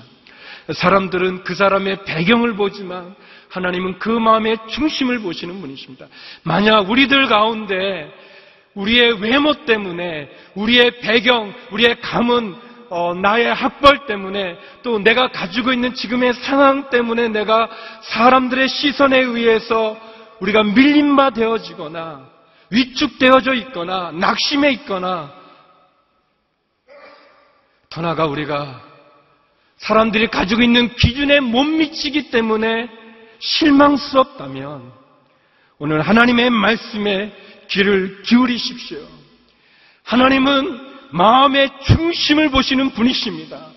사람들은 0.73 1.45
그 1.45 1.55
사람의 1.55 2.05
배경을 2.05 2.57
보지만 2.57 3.15
하나님은 3.51 3.99
그 4.01 4.09
마음의 4.09 4.59
중심을 4.69 5.21
보시는 5.21 5.61
분이십니다. 5.61 6.07
만약 6.43 6.91
우리들 6.91 7.29
가운데 7.29 8.11
우리의 8.75 9.21
외모 9.21 9.53
때문에, 9.65 10.31
우리의 10.55 11.01
배경, 11.01 11.55
우리의 11.71 12.01
감은 12.01 12.65
어, 12.91 13.15
나의 13.15 13.53
학벌 13.53 14.07
때문에 14.07 14.57
또 14.83 14.99
내가 14.99 15.29
가지고 15.29 15.73
있는 15.73 15.95
지금의 15.95 16.35
상황 16.35 16.91
때문에 16.91 17.29
내가 17.29 17.69
사람들의 18.03 18.69
시선에 18.69 19.19
의해서 19.19 19.97
우리가 20.41 20.63
밀림바 20.63 21.31
되어지거나 21.31 22.29
위축되어져 22.71 23.55
있거나 23.55 24.13
낙심해 24.13 24.71
있거나 24.73 25.33
더 27.91 28.01
나아가 28.01 28.27
우리가 28.27 28.83
사람들이 29.79 30.29
가지고 30.29 30.63
있는 30.63 30.95
기준에 30.95 31.41
못 31.41 31.65
미치기 31.65 32.31
때문에 32.31 32.89
실망스럽다면 33.39 34.93
오늘 35.79 36.01
하나님의 36.01 36.51
말씀에 36.51 37.33
귀를 37.69 38.23
기울이십시오. 38.23 39.07
하나님은 40.05 40.95
마음의 41.13 41.71
중심을 41.87 42.51
보시는 42.51 42.91
분이십니다. 42.91 43.69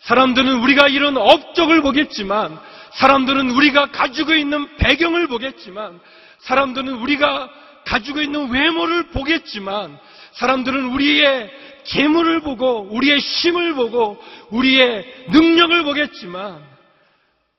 사람들은 0.00 0.60
우리가 0.62 0.88
이런 0.88 1.16
업적을 1.16 1.80
보겠지만, 1.82 2.58
사람들은 2.94 3.50
우리가 3.50 3.90
가지고 3.92 4.34
있는 4.34 4.76
배경을 4.76 5.28
보겠지만, 5.28 6.00
사람들은 6.40 6.88
우리가 6.88 7.50
가지고 7.84 8.20
있는 8.20 8.50
외모를 8.50 9.08
보겠지만, 9.08 9.98
사람들은 10.32 10.92
우리의 10.92 11.50
재물을 11.84 12.40
보고, 12.40 12.88
우리의 12.90 13.18
힘을 13.18 13.74
보고, 13.74 14.22
우리의 14.50 15.26
능력을 15.30 15.82
보겠지만, 15.84 16.62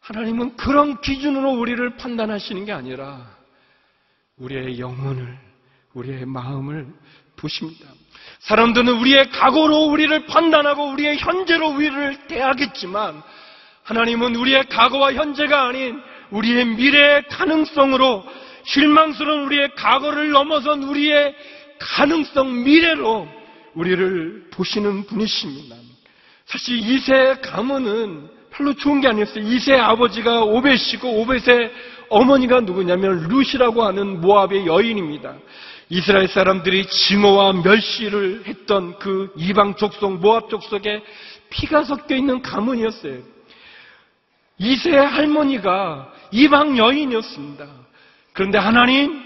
하나님은 0.01 0.57
그런 0.57 0.99
기준으로 1.01 1.51
우리를 1.51 1.97
판단하시는 1.97 2.65
게 2.65 2.71
아니라, 2.71 3.25
우리의 4.37 4.79
영혼을, 4.79 5.37
우리의 5.93 6.25
마음을 6.25 6.87
보십니다. 7.35 7.85
사람들은 8.39 8.89
우리의 8.89 9.29
각오로 9.29 9.85
우리를 9.85 10.25
판단하고 10.25 10.91
우리의 10.91 11.17
현재로 11.17 11.69
우리를 11.69 12.27
대하겠지만 12.27 13.21
하나님은 13.83 14.35
우리의 14.35 14.65
각오와 14.69 15.13
현재가 15.13 15.67
아닌 15.67 15.99
우리의 16.31 16.65
미래의 16.65 17.27
가능성으로 17.29 18.23
실망스러운 18.65 19.43
우리의 19.45 19.75
각오를 19.75 20.31
넘어선 20.31 20.83
우리의 20.83 21.35
가능성 21.79 22.63
미래로 22.63 23.27
우리를 23.73 24.47
보시는 24.51 25.05
분이십니다. 25.05 25.75
사실 26.45 26.77
이세 26.77 27.37
가문은 27.41 28.29
별로 28.51 28.73
좋은 28.73 29.01
게 29.01 29.07
아니었어요. 29.07 29.43
이세 29.43 29.73
아버지가 29.73 30.43
오벳이고 30.43 31.21
오벳의 31.21 31.71
어머니가 32.09 32.61
누구냐면 32.61 33.27
루시라고 33.27 33.83
하는 33.83 34.21
모압의 34.21 34.67
여인입니다. 34.67 35.35
이스라엘 35.93 36.27
사람들이 36.27 36.87
증오와 36.87 37.53
멸시를 37.53 38.45
했던 38.47 38.97
그 38.97 39.31
이방 39.37 39.75
족속, 39.75 40.21
모압 40.21 40.49
족속에 40.49 41.03
피가 41.51 41.83
섞여 41.83 42.15
있는 42.15 42.41
가문이었어요. 42.41 43.21
이세 44.57 44.97
할머니가 44.97 46.11
이방 46.31 46.79
여인이었습니다. 46.79 47.67
그런데 48.31 48.57
하나님, 48.57 49.23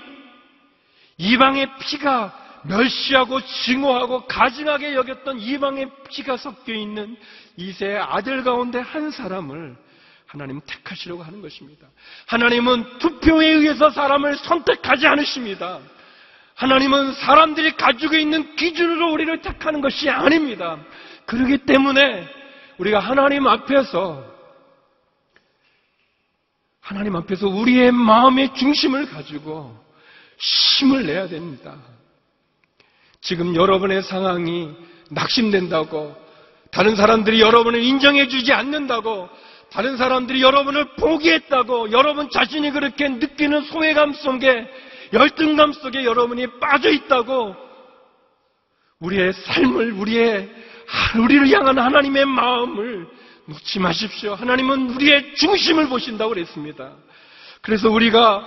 이방의 1.18 1.70
피가 1.80 2.62
멸시하고 2.64 3.40
증오하고 3.40 4.28
가증하게 4.28 4.94
여겼던 4.94 5.40
이방의 5.40 5.90
피가 6.10 6.36
섞여 6.36 6.74
있는 6.74 7.16
이세의 7.56 7.98
아들 7.98 8.44
가운데 8.44 8.80
한 8.80 9.10
사람을 9.10 9.78
하나님 10.26 10.60
택하시려고 10.66 11.24
하는 11.24 11.42
것입니다. 11.42 11.88
하나님은 12.26 12.98
투표에 13.00 13.48
의해서 13.48 13.90
사람을 13.90 14.36
선택하지 14.36 15.08
않으십니다. 15.08 15.80
하나님은 16.58 17.14
사람들이 17.14 17.78
가지고 17.78 18.16
있는 18.16 18.56
기준으로 18.56 19.14
우리를 19.14 19.42
택하는 19.42 19.80
것이 19.80 20.10
아닙니다. 20.10 20.80
그렇기 21.28 21.60
때문에 21.60 22.28
우리가 22.80 23.00
하나님 23.00 23.46
앞에서 23.46 24.26
하나님 26.82 27.16
앞에서 27.16 27.48
우리의 27.48 27.92
마음의 27.92 28.56
중심을 28.56 29.08
가지고 29.08 29.78
힘을 30.40 31.06
내야 31.06 31.28
됩니다. 31.28 31.76
지금 33.22 33.56
여러분의 33.56 34.02
상황이 34.02 34.72
낙심된다고 35.12 36.16
다른 36.72 36.96
사람들이 36.96 37.40
여러분을 37.40 37.84
인정해 37.84 38.28
주지 38.28 38.52
않는다고 38.52 39.30
다른 39.70 39.96
사람들이 39.96 40.42
여러분을 40.42 40.96
포기했다고 40.96 41.92
여러분 41.92 42.32
자신이 42.32 42.72
그렇게 42.72 43.10
느끼는 43.10 43.62
소외감 43.66 44.14
속에 44.14 44.68
열등감 45.14 45.74
속에 45.74 46.04
여러분이 46.04 46.60
빠져 46.60 46.90
있다고 46.90 47.56
우리의 49.00 49.34
삶을 49.34 49.92
우리의 49.94 50.50
우리를 51.20 51.50
향한 51.52 51.78
하나님의 51.78 52.26
마음을 52.26 53.08
놓지 53.46 53.80
마십시오. 53.80 54.34
하나님은 54.36 54.92
우리의 54.96 55.36
중심을 55.36 55.88
보신다고 55.88 56.34
그랬습니다. 56.34 56.92
그래서 57.62 57.90
우리가 57.90 58.46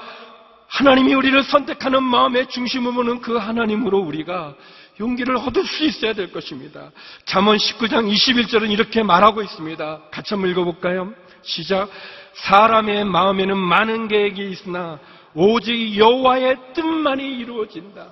하나님이 0.69 1.15
우리를 1.15 1.43
선택하는 1.43 2.03
마음의 2.03 2.49
중심을 2.49 2.93
보는 2.93 3.21
그 3.21 3.37
하나님으로 3.37 3.99
우리가 3.99 4.55
용기를 5.01 5.37
얻을 5.37 5.65
수 5.65 5.85
있어야 5.85 6.13
될 6.13 6.31
것입니다. 6.31 6.91
잠언 7.25 7.57
19장 7.57 8.13
21절은 8.13 8.71
이렇게 8.71 9.03
말하고 9.03 9.43
있습니다. 9.43 10.03
같이 10.11 10.35
한번 10.35 10.51
읽어볼까요? 10.51 11.13
시작. 11.43 11.89
사람의 12.35 13.07
마음에는 13.07 13.57
많은 13.57 14.09
계획이 14.09 14.51
있으나 14.51 15.01
오직 15.35 15.97
여호와의 15.97 16.57
뜻만이 16.75 17.39
이루어진다. 17.39 18.11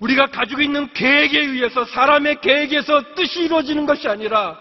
우리가 0.00 0.26
가지고 0.26 0.62
있는 0.62 0.92
계획에 0.92 1.38
의해서 1.38 1.84
사람의 1.84 2.40
계획에서 2.40 3.14
뜻이 3.14 3.42
이루어지는 3.42 3.86
것이 3.86 4.08
아니라 4.08 4.58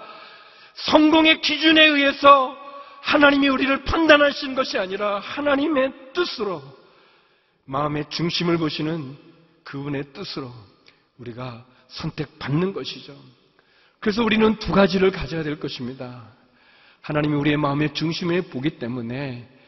성공의 0.74 1.42
기준에 1.42 1.86
의해서 1.86 2.56
하나님이 3.02 3.48
우리를 3.48 3.84
판단하신 3.86 4.56
것이 4.56 4.78
아니라 4.78 5.20
하나님의 5.20 5.94
뜻으로 6.14 6.62
마음의 7.66 8.06
중심을 8.10 8.58
보시는 8.58 9.16
그분의 9.64 10.14
뜻으로 10.14 10.52
우리가 11.18 11.66
선택받는 11.88 12.74
것이죠. 12.74 13.16
그래서 14.00 14.24
우리는 14.24 14.56
두 14.60 14.72
가지를 14.72 15.12
가져야 15.12 15.44
될 15.44 15.60
것입니다. 15.60 16.24
하나님이 17.02 17.36
우리의 17.36 17.58
마음의 17.58 17.94
중심에 17.94 18.42
보기 18.42 18.72
때문에 18.80 19.59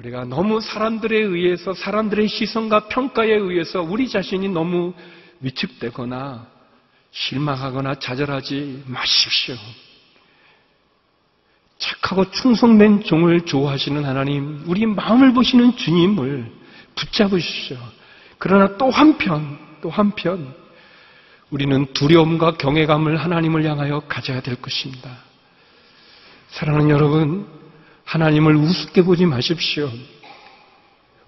우리가 0.00 0.24
너무 0.24 0.62
사람들에 0.62 1.14
의해서 1.14 1.74
사람들의 1.74 2.26
시선과 2.26 2.88
평가에 2.88 3.32
의해서 3.32 3.82
우리 3.82 4.08
자신이 4.08 4.48
너무 4.48 4.94
위축되거나 5.40 6.46
실망하거나 7.10 7.96
좌절하지 7.96 8.84
마십시오. 8.86 9.56
착하고 11.76 12.30
충성된 12.30 13.04
종을 13.04 13.42
좋아하시는 13.42 14.02
하나님, 14.04 14.62
우리 14.66 14.86
마음을 14.86 15.34
보시는 15.34 15.76
주님을 15.76 16.50
붙잡으십시오. 16.94 17.76
그러나 18.38 18.76
또 18.78 18.90
한편, 18.90 19.58
또 19.82 19.90
한편, 19.90 20.54
우리는 21.50 21.92
두려움과 21.92 22.52
경외감을 22.52 23.18
하나님을 23.18 23.64
향하여 23.64 24.00
가져야 24.00 24.40
될 24.40 24.56
것입니다. 24.56 25.10
사랑하는 26.48 26.88
여러분, 26.90 27.46
하나님을 28.10 28.56
우습게 28.56 29.02
보지 29.02 29.24
마십시오. 29.24 29.88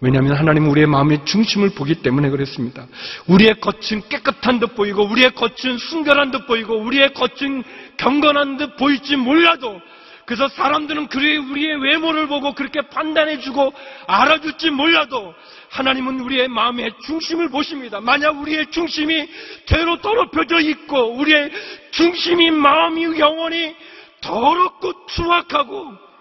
왜냐하면 0.01 0.37
하나님은 0.37 0.69
우리의 0.69 0.89
마음의 0.89 1.25
중심을 1.25 1.71
보기 1.71 2.03
때문에 2.03 2.29
그렇습니다. 2.29 2.87
우리의 3.29 3.61
겉은 3.61 4.09
깨끗한 4.09 4.59
듯 4.59 4.75
보이고, 4.75 5.05
우리의 5.05 5.31
겉은 5.31 5.79
순결한 5.79 6.33
듯 6.33 6.49
보이고, 6.49 6.77
우리의 6.83 7.15
겉은 7.15 7.63
경건한 7.99 8.57
듯 8.57 8.77
보일지 8.77 9.15
몰라도, 9.15 9.81
그래서 10.27 10.49
사람들은 10.49 11.07
그의 11.07 11.37
우리의 11.37 11.81
외모를 11.83 12.27
보고 12.27 12.53
그렇게 12.53 12.81
판단해주고 12.81 13.73
알아줄지 14.09 14.71
몰라도 14.71 15.35
하나님은 15.71 16.21
우리의 16.21 16.49
마음의 16.49 16.95
중심을 17.07 17.49
보십니다. 17.51 18.01
만약 18.01 18.41
우리의 18.41 18.71
중심이 18.71 19.29
대로 19.67 20.01
더럽혀져 20.01 20.61
있고 20.61 21.17
우리의 21.17 21.51
중심이 21.91 22.51
마음이 22.51 23.19
영원히 23.19 23.75
더럽고 24.21 25.07
추악하고 25.07 26.12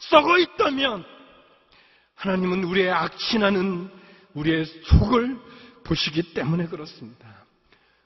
썩어 0.00 0.38
있다면 0.38 1.04
하나님은 2.16 2.64
우리의 2.64 2.90
악취나는 2.90 3.88
우리의 4.34 4.64
속을 4.64 5.38
보시기 5.84 6.34
때문에 6.34 6.66
그렇습니다. 6.66 7.26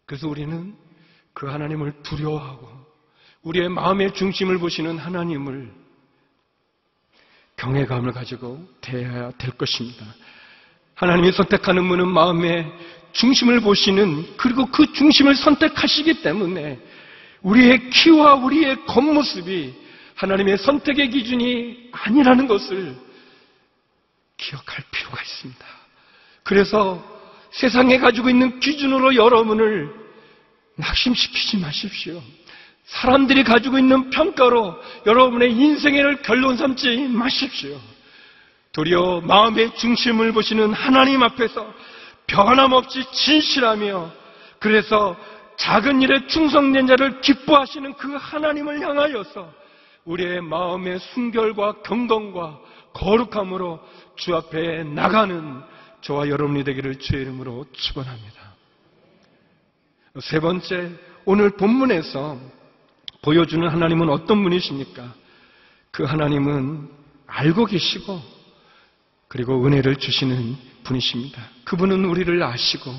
그래서 0.06 0.28
우리는 0.28 0.76
그 1.32 1.46
하나님을 1.46 2.02
두려워하고 2.02 2.68
우리의 3.42 3.68
마음의 3.68 4.14
중심을 4.14 4.58
보시는 4.58 4.98
하나님을 4.98 5.72
경외감을 7.56 8.12
가지고 8.12 8.66
대해야 8.80 9.30
될 9.32 9.50
것입니다. 9.52 10.04
하나님이 10.94 11.32
선택하는 11.32 11.88
분은 11.88 12.08
마음의 12.08 12.72
중심을 13.12 13.60
보시는 13.60 14.36
그리고 14.36 14.66
그 14.66 14.92
중심을 14.92 15.34
선택하시기 15.36 16.22
때문에 16.22 16.80
우리의 17.42 17.90
키와 17.90 18.34
우리의 18.34 18.86
겉모습이 18.86 19.83
하나님의 20.14 20.58
선택의 20.58 21.10
기준이 21.10 21.90
아니라는 21.92 22.46
것을 22.46 22.96
기억할 24.36 24.84
필요가 24.90 25.20
있습니다. 25.22 25.64
그래서 26.42 27.02
세상에 27.50 27.98
가지고 27.98 28.28
있는 28.28 28.60
기준으로 28.60 29.14
여러분을 29.14 29.92
낙심시키지 30.76 31.58
마십시오. 31.58 32.22
사람들이 32.84 33.44
가지고 33.44 33.78
있는 33.78 34.10
평가로 34.10 34.76
여러분의 35.06 35.52
인생을 35.52 36.22
결론 36.22 36.56
삼지 36.56 37.08
마십시오. 37.08 37.80
도리어 38.72 39.20
마음의 39.22 39.76
중심을 39.76 40.32
보시는 40.32 40.72
하나님 40.72 41.22
앞에서 41.22 41.72
변함없이 42.26 43.04
진실하며 43.12 44.12
그래서 44.58 45.16
작은 45.56 46.02
일에 46.02 46.26
충성된 46.26 46.88
자를 46.88 47.20
기뻐하시는 47.20 47.94
그 47.94 48.16
하나님을 48.16 48.80
향하여서 48.80 49.63
우리의 50.04 50.42
마음의 50.42 51.00
순결과 51.00 51.82
경건과 51.82 52.60
거룩함으로 52.92 53.80
주 54.16 54.34
앞에 54.34 54.84
나가는 54.84 55.62
저와 56.02 56.28
여러분이 56.28 56.64
되기를 56.64 56.98
주의 56.98 57.22
이름으로 57.22 57.64
축원합니다. 57.72 58.54
세 60.20 60.38
번째, 60.38 60.90
오늘 61.24 61.50
본문에서 61.50 62.38
보여주는 63.22 63.66
하나님은 63.66 64.10
어떤 64.10 64.42
분이십니까? 64.42 65.14
그 65.90 66.04
하나님은 66.04 66.88
알고 67.26 67.64
계시고 67.64 68.20
그리고 69.28 69.66
은혜를 69.66 69.96
주시는 69.96 70.56
분이십니다. 70.84 71.42
그분은 71.64 72.04
우리를 72.04 72.42
아시고 72.42 72.92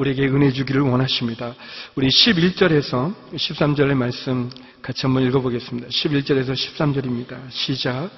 우리에게 0.00 0.28
은혜 0.28 0.50
주기를 0.50 0.80
원하십니다. 0.80 1.54
우리 1.94 2.08
11절에서 2.08 3.12
13절의 3.34 3.94
말씀 3.94 4.48
같이 4.80 5.02
한번 5.02 5.24
읽어보겠습니다. 5.24 5.88
11절에서 5.88 6.54
13절입니다. 6.54 7.36
시작. 7.50 8.08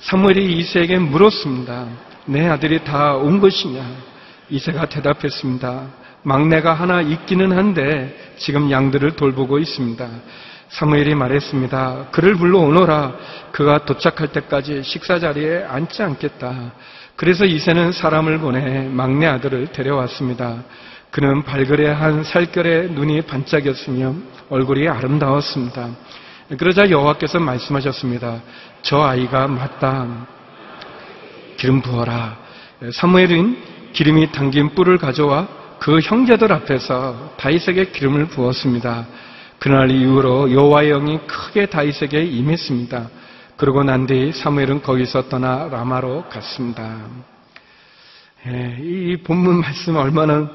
사무엘이 0.00 0.58
이세에게 0.58 0.98
물었습니다. 0.98 1.88
내 2.26 2.46
아들이 2.46 2.84
다 2.84 3.16
온 3.16 3.40
것이냐? 3.40 3.82
이세가 4.50 4.90
대답했습니다. 4.90 5.86
막내가 6.22 6.74
하나 6.74 7.00
있기는 7.00 7.50
한데 7.56 8.34
지금 8.36 8.70
양들을 8.70 9.12
돌보고 9.12 9.58
있습니다. 9.58 10.06
사무엘이 10.68 11.14
말했습니다. 11.14 12.08
그를 12.10 12.34
불러오너라. 12.34 13.16
그가 13.52 13.86
도착할 13.86 14.32
때까지 14.32 14.82
식사 14.82 15.18
자리에 15.18 15.64
앉지 15.64 16.02
않겠다. 16.02 16.74
그래서 17.14 17.46
이세는 17.46 17.92
사람을 17.92 18.38
보내 18.40 18.86
막내 18.88 19.24
아들을 19.26 19.68
데려왔습니다. 19.72 20.62
그는 21.10 21.42
발그레한 21.42 22.24
살결에 22.24 22.88
눈이 22.88 23.22
반짝였으며 23.22 24.14
얼굴이 24.50 24.88
아름다웠습니다. 24.88 25.90
그러자 26.58 26.90
여호와께서 26.90 27.40
말씀하셨습니다. 27.40 28.40
저 28.82 29.02
아이가 29.02 29.48
맞다. 29.48 30.26
기름 31.56 31.80
부어라. 31.80 32.36
사무엘은 32.92 33.56
기름이 33.92 34.30
담긴 34.30 34.74
뿔을 34.74 34.98
가져와 34.98 35.48
그 35.78 36.00
형제들 36.00 36.52
앞에서 36.52 37.34
다윗에게 37.38 37.86
기름을 37.86 38.26
부었습니다. 38.26 39.06
그날 39.58 39.90
이후로 39.90 40.52
여호와의 40.52 40.90
영이 40.90 41.20
크게 41.26 41.66
다윗에게 41.66 42.24
임했습니다. 42.24 43.08
그러고 43.56 43.82
난 43.82 44.06
뒤 44.06 44.32
사무엘은 44.32 44.82
거기서 44.82 45.28
떠나 45.30 45.68
라마로 45.70 46.24
갔습니다. 46.28 46.98
예, 48.46 48.76
이 48.80 49.16
본문 49.24 49.60
말씀 49.60 49.96
얼마나 49.96 50.34
예, 50.42 50.46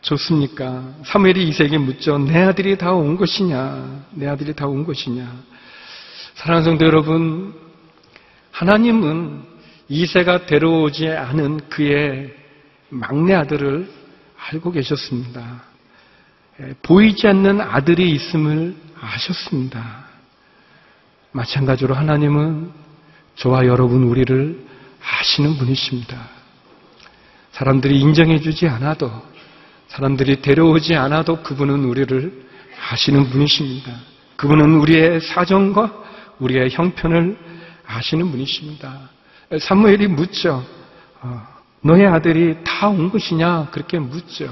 좋습니까? 0.00 0.94
사무엘이 1.04 1.48
이세에게 1.48 1.78
묻죠. 1.78 2.18
내 2.18 2.42
아들이 2.42 2.78
다 2.78 2.92
온 2.92 3.16
것이냐? 3.16 4.04
내 4.12 4.28
아들이 4.28 4.54
다 4.54 4.66
온 4.66 4.84
것이냐? 4.84 5.28
사랑하는 6.34 6.64
성도 6.64 6.86
여러분, 6.86 7.54
하나님은 8.52 9.42
이세가 9.88 10.46
데려오지 10.46 11.08
않은 11.08 11.68
그의 11.68 12.32
막내 12.90 13.34
아들을 13.34 13.90
알고 14.50 14.70
계셨습니다. 14.72 15.62
예, 16.60 16.74
보이지 16.82 17.26
않는 17.26 17.60
아들이 17.60 18.10
있음을 18.12 18.76
아셨습니다. 19.00 20.04
마찬가지로 21.32 21.94
하나님은 21.94 22.70
저와 23.36 23.66
여러분 23.66 24.04
우리를 24.04 24.66
아시는 25.02 25.56
분이십니다. 25.56 26.28
사람들이 27.52 27.98
인정해주지 28.00 28.68
않아도 28.68 29.10
사람들이 29.90 30.40
데려오지 30.40 30.94
않아도 30.94 31.42
그분은 31.42 31.84
우리를 31.84 32.48
아시는 32.90 33.28
분이십니다. 33.30 33.92
그분은 34.36 34.74
우리의 34.80 35.20
사정과 35.20 35.92
우리의 36.38 36.70
형편을 36.70 37.36
아시는 37.86 38.30
분이십니다. 38.30 39.10
사무엘이 39.58 40.06
묻죠. 40.06 40.64
어, 41.22 41.46
너의 41.82 42.06
아들이 42.06 42.56
다 42.64 42.88
온 42.88 43.10
것이냐? 43.10 43.68
그렇게 43.72 43.98
묻죠. 43.98 44.48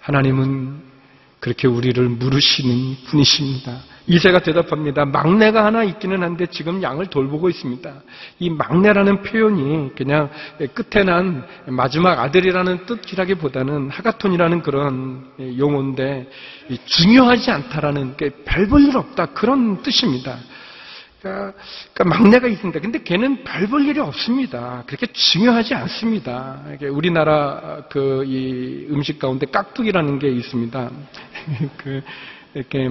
하나님은 0.00 0.80
그렇게 1.40 1.66
우리를 1.68 2.02
물으시는 2.08 2.96
분이십니다. 3.06 3.80
이세가 4.08 4.38
대답합니다. 4.40 5.04
막내가 5.04 5.64
하나 5.66 5.84
있기는 5.84 6.22
한데 6.22 6.46
지금 6.46 6.82
양을 6.82 7.06
돌보고 7.08 7.50
있습니다. 7.50 7.92
이 8.38 8.48
막내라는 8.50 9.22
표현이 9.22 9.90
그냥 9.96 10.30
끝에 10.72 11.04
난 11.04 11.46
마지막 11.66 12.18
아들이라는 12.20 12.86
뜻이라기보다는 12.86 13.90
하가톤이라는 13.90 14.62
그런 14.62 15.26
용어인데 15.58 16.26
중요하지 16.86 17.50
않다라는 17.50 18.16
별 18.16 18.68
볼 18.68 18.82
일 18.88 18.96
없다 18.96 19.26
그런 19.26 19.82
뜻입니다. 19.82 20.38
그러니까, 21.20 21.52
그러니까 21.92 22.16
막내가 22.18 22.46
있습니다. 22.48 22.80
근데 22.80 23.02
걔는 23.02 23.44
별 23.44 23.66
볼 23.68 23.84
일이 23.86 24.00
없습니다. 24.00 24.84
그렇게 24.86 25.06
중요하지 25.06 25.74
않습니다. 25.74 26.62
우리나라 26.90 27.82
그이 27.90 28.86
음식 28.90 29.18
가운데 29.18 29.44
깍두기라는 29.46 30.18
게 30.18 30.28
있습니다. 30.30 30.90
그 31.76 32.02
이렇게 32.54 32.88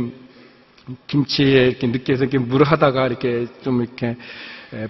김치에 1.07 1.67
이렇게 1.67 1.87
느끼해서 1.87 2.23
이렇게 2.25 2.37
물 2.37 2.63
하다가 2.63 3.07
이렇게 3.07 3.47
좀 3.63 3.81
이렇게 3.81 4.17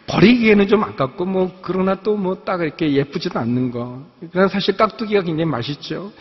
버리기에는 0.08 0.68
좀 0.68 0.84
아깝고 0.84 1.26
뭐 1.26 1.60
그러나 1.62 1.96
또 1.96 2.16
뭐 2.18 2.44
딱 2.44 2.62
이렇게 2.62 2.92
예쁘지도 2.94 3.40
않는 3.40 3.72
거. 3.72 4.04
그러나 4.32 4.48
사실 4.48 4.76
깍두기가 4.78 5.22
굉장히 5.22 5.50
맛있죠. 5.50 6.12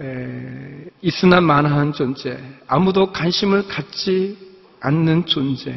에, 0.00 0.84
있으나 1.02 1.40
마나한 1.40 1.92
존재, 1.92 2.38
아무도 2.66 3.12
관심을 3.12 3.66
갖지 3.68 4.36
않는 4.80 5.26
존재. 5.26 5.74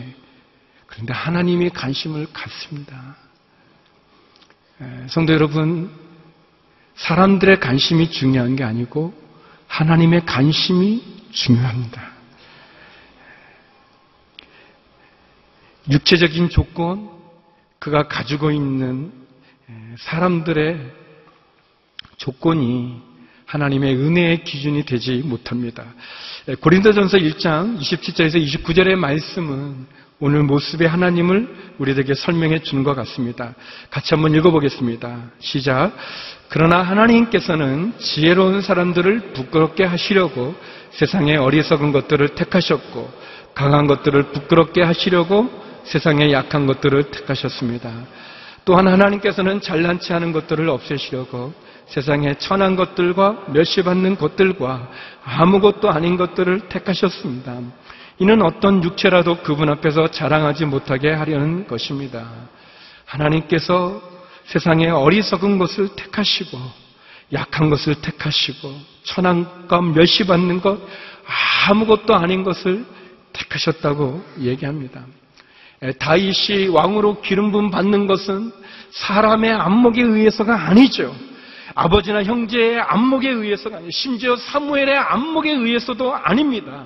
그런데 0.88 1.14
하나님이 1.14 1.70
관심을 1.70 2.28
갖습니다. 2.34 3.16
에, 4.82 5.08
성도 5.08 5.34
여러분, 5.34 5.90
사람들의 6.96 7.60
관심이 7.62 8.12
중요한 8.12 8.56
게 8.56 8.64
아니고 8.64 9.14
하나님의 9.68 10.26
관심이 10.26 11.02
중요합니다. 11.32 12.19
육체적인 15.90 16.50
조건, 16.50 17.10
그가 17.80 18.08
가지고 18.08 18.52
있는 18.52 19.12
사람들의 19.98 20.80
조건이 22.18 23.02
하나님의 23.46 23.96
은혜의 23.96 24.44
기준이 24.44 24.84
되지 24.84 25.24
못합니다. 25.26 25.86
고린도전서 26.62 27.18
1장 27.18 27.80
27절에서 27.80 28.44
29절의 28.44 28.96
말씀은 28.96 29.88
오늘 30.20 30.44
모습의 30.44 30.88
하나님을 30.88 31.74
우리에게 31.80 32.14
설명해 32.14 32.60
주는 32.60 32.84
것 32.84 32.94
같습니다. 32.96 33.56
같이 33.90 34.14
한번 34.14 34.36
읽어보겠습니다. 34.36 35.32
시작. 35.40 35.94
그러나 36.50 36.82
하나님께서는 36.84 37.94
지혜로운 37.98 38.62
사람들을 38.62 39.34
부끄럽게 39.34 39.86
하시려고 39.86 40.56
세상의 40.92 41.38
어리석은 41.38 41.94
것들을 41.94 42.36
택하셨고 42.36 43.10
강한 43.56 43.88
것들을 43.88 44.32
부끄럽게 44.32 44.84
하시려고 44.84 45.69
세상의 45.84 46.32
약한 46.32 46.66
것들을 46.66 47.12
택하셨습니다. 47.12 47.92
또한 48.66 48.88
하나님께서는 48.88 49.62
잘난치 49.62 50.14
않은 50.14 50.32
것들을 50.32 50.70
없애시려고 50.70 51.54
세상의 51.88 52.38
천한 52.38 52.76
것들과 52.76 53.46
멸시받는 53.48 54.18
것들과 54.18 54.92
아무것도 55.24 55.90
아닌 55.90 56.18
것들을 56.18 56.70
택하셨습니다. 56.70 57.60
이는 58.20 58.42
어떤 58.42 58.84
육체라도 58.84 59.38
그분 59.38 59.70
앞에서 59.70 60.12
자랑하지 60.12 60.66
못하게 60.66 61.12
하려는 61.12 61.66
것입니다. 61.68 62.30
하나님께서 63.06 64.02
세상의 64.46 64.92
어리석은 64.92 65.58
것을 65.58 65.90
택하시고 65.96 66.58
약한 67.34 67.70
것을 67.70 67.96
택하시고 67.96 68.72
천한 69.04 69.68
것 69.68 69.82
멸시받는 69.82 70.62
것 70.62 70.80
아무것도 71.70 72.14
아닌 72.14 72.44
것을 72.44 72.86
택하셨다고 73.34 74.24
얘기합니다. 74.40 75.06
다윗이 76.00 76.68
왕으로 76.68 77.22
기름 77.22 77.52
부음 77.52 77.72
받는 77.72 78.08
것은 78.08 78.52
사람의 78.92 79.52
안목에 79.52 80.02
의해서가 80.02 80.68
아니죠. 80.68 81.16
아버지나 81.76 82.24
형제의 82.24 82.80
안목에 82.82 83.30
의해서가 83.30 83.78
아니에요. 83.78 83.92
심지어 83.92 84.36
사무엘의 84.36 84.98
안목에 84.98 85.52
의해서도 85.52 86.14
아닙니다. 86.14 86.86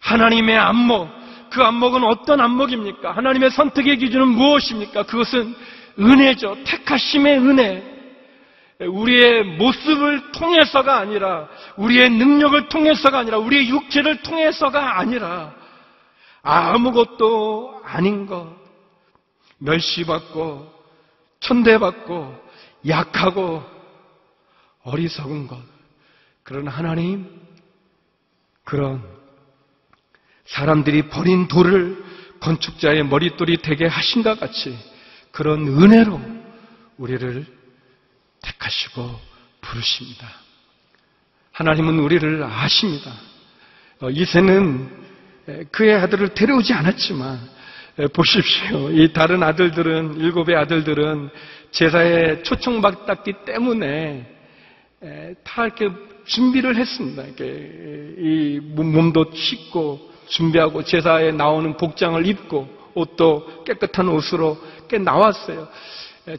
하나님의 0.00 0.56
안목, 0.56 1.08
그 1.50 1.62
안목은 1.62 2.04
어떤 2.04 2.40
안목입니까? 2.40 3.12
하나님의 3.12 3.50
선택의 3.50 3.98
기준은 3.98 4.28
무엇입니까? 4.28 5.02
그것은 5.02 5.54
은혜죠. 5.98 6.56
택하심의 6.64 7.38
은혜. 7.38 7.90
우리의 8.80 9.44
모습을 9.44 10.32
통해서가 10.32 10.96
아니라, 10.96 11.48
우리의 11.76 12.08
능력을 12.08 12.68
통해서가 12.70 13.18
아니라, 13.18 13.36
우리의 13.36 13.68
육체를 13.68 14.22
통해서가 14.22 14.98
아니라, 14.98 15.52
아무것도 16.42 17.82
아닌 17.84 18.26
것, 18.26 18.56
멸시받고, 19.58 20.72
천대받고, 21.40 22.34
약하고, 22.88 23.62
어리석은 24.82 25.46
것. 25.46 25.58
그런 26.42 26.68
하나님, 26.68 27.40
그런 28.64 29.02
사람들이 30.46 31.08
버린 31.08 31.48
돌을 31.48 32.02
건축자의 32.40 33.04
머릿돌이 33.04 33.58
되게 33.58 33.86
하신가 33.86 34.36
같이 34.36 34.76
그런 35.30 35.66
은혜로 35.66 36.20
우리를 36.96 37.46
택하시고 38.42 39.20
부르십니다. 39.60 40.28
하나님은 41.52 41.98
우리를 41.98 42.42
아십니다. 42.42 43.12
어, 44.00 44.10
이새는 44.10 45.09
그의 45.70 45.94
아들을 45.94 46.34
데려오지 46.34 46.72
않았지만 46.72 47.38
보십시오. 48.12 48.90
이 48.90 49.12
다른 49.12 49.42
아들들은 49.42 50.20
일곱의 50.20 50.56
아들들은 50.56 51.30
제사에 51.70 52.42
초청받았기 52.42 53.32
때문에 53.44 54.26
다 55.44 55.66
이렇게 55.66 55.88
준비를 56.24 56.76
했습니다. 56.76 57.22
이렇게 57.22 57.44
이 58.18 58.60
몸도 58.62 59.32
씻고 59.34 60.10
준비하고 60.28 60.84
제사에 60.84 61.32
나오는 61.32 61.76
복장을 61.76 62.24
입고 62.26 62.92
옷도 62.94 63.64
깨끗한 63.64 64.08
옷으로 64.08 64.58
꽤 64.88 64.98
나왔어요. 64.98 65.68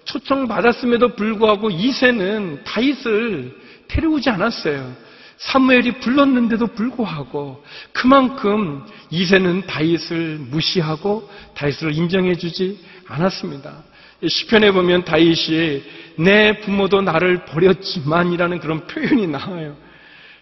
초청 0.06 0.48
받았음에도 0.48 1.16
불구하고 1.16 1.70
이세는 1.70 2.64
다윗을 2.64 3.58
데려오지 3.88 4.30
않았어요. 4.30 5.11
사무엘이 5.42 5.94
불렀는데도 6.00 6.68
불구하고 6.68 7.64
그만큼 7.94 8.86
이세는 9.10 9.66
다윗을 9.66 10.38
무시하고 10.38 11.30
다윗을 11.56 11.94
인정해 11.94 12.36
주지 12.36 12.80
않았습니다. 13.08 13.84
시편에 14.28 14.72
보면 14.72 15.04
다윗이 15.04 15.84
내 16.18 16.60
부모도 16.60 17.02
나를 17.02 17.46
버렸지만이라는 17.46 18.60
그런 18.60 18.86
표현이 18.86 19.26
나와요. 19.28 19.76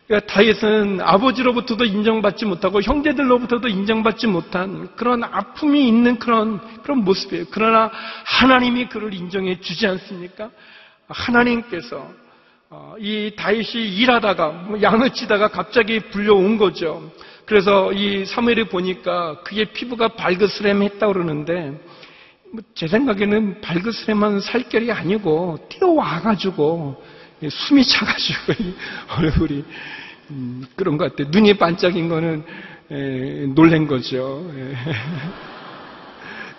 그러니까 0.05 0.33
다윗은 0.33 0.99
아버지로부터도 0.99 1.85
인정받지 1.85 2.45
못하고 2.45 2.81
형제들로부터도 2.81 3.69
인정받지 3.69 4.27
못한 4.27 4.89
그런 4.97 5.23
아픔이 5.23 5.87
있는 5.87 6.19
그런 6.19 6.59
그런 6.81 7.05
모습이에요. 7.05 7.45
그러나 7.51 7.89
하나님이 8.25 8.89
그를 8.89 9.13
인정해 9.13 9.61
주지 9.61 9.87
않습니까? 9.87 10.49
하나님께서 11.07 11.97
어, 11.97 12.28
이 12.99 13.31
다윗이 13.35 13.97
일하다가 13.97 14.49
뭐 14.49 14.81
양을 14.81 15.11
치다가 15.11 15.47
갑자기 15.47 15.99
불려온 15.99 16.57
거죠. 16.57 17.11
그래서 17.45 17.91
이 17.93 18.25
사무엘이 18.25 18.65
보니까 18.65 19.41
그의 19.41 19.65
피부가 19.73 20.09
발그스렘했다 20.09 21.07
그러는데 21.07 21.73
뭐제 22.51 22.87
생각에는 22.87 23.61
발그스렘한 23.61 24.41
살결이 24.41 24.91
아니고 24.91 25.67
뛰어와가지고 25.69 27.03
숨이 27.49 27.83
차가지고 27.85 28.53
얼굴이 29.17 29.63
음, 30.29 30.63
그런 30.75 30.97
것 30.97 31.09
같아요. 31.09 31.31
눈이 31.31 31.55
반짝인 31.55 32.07
거는 32.07 32.43
에, 32.91 33.47
놀란 33.47 33.87
거죠. 33.87 34.47
예. 34.55 34.75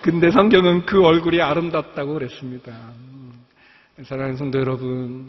근데 0.03 0.33
성경은 0.33 0.87
그 0.87 1.05
얼굴이 1.05 1.41
아름답다고 1.41 2.15
그랬습니다. 2.15 2.73
음, 2.73 3.33
사랑하는 4.03 4.37
성도 4.37 4.59
여러분, 4.59 5.29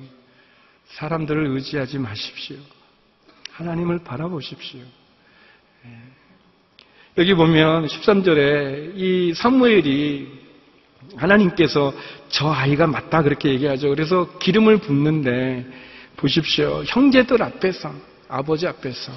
사람들을 0.92 1.48
의지하지 1.48 2.00
마십시오. 2.00 2.58
하나님을 3.52 4.00
바라보십시오. 4.04 4.82
예. 5.86 5.90
여기 7.18 7.34
보면 7.34 7.88
13절에 7.88 8.94
이 8.96 9.34
사무엘이 9.34 10.42
하나님께서 11.16 11.94
저 12.30 12.50
아이가 12.50 12.88
맞다 12.88 13.22
그렇게 13.24 13.50
얘기하죠. 13.50 13.90
그래서 13.90 14.38
기름을 14.40 14.78
붓는데 14.78 15.66
보십시오. 16.18 16.84
형제들 16.86 17.42
앞에서 17.42 17.94
아버지 18.28 18.68
앞에서 18.68 19.12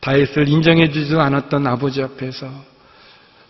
다윗을 0.00 0.48
인정해 0.48 0.90
주지도 0.90 1.20
않았던 1.20 1.66
아버지 1.66 2.02
앞에서 2.02 2.50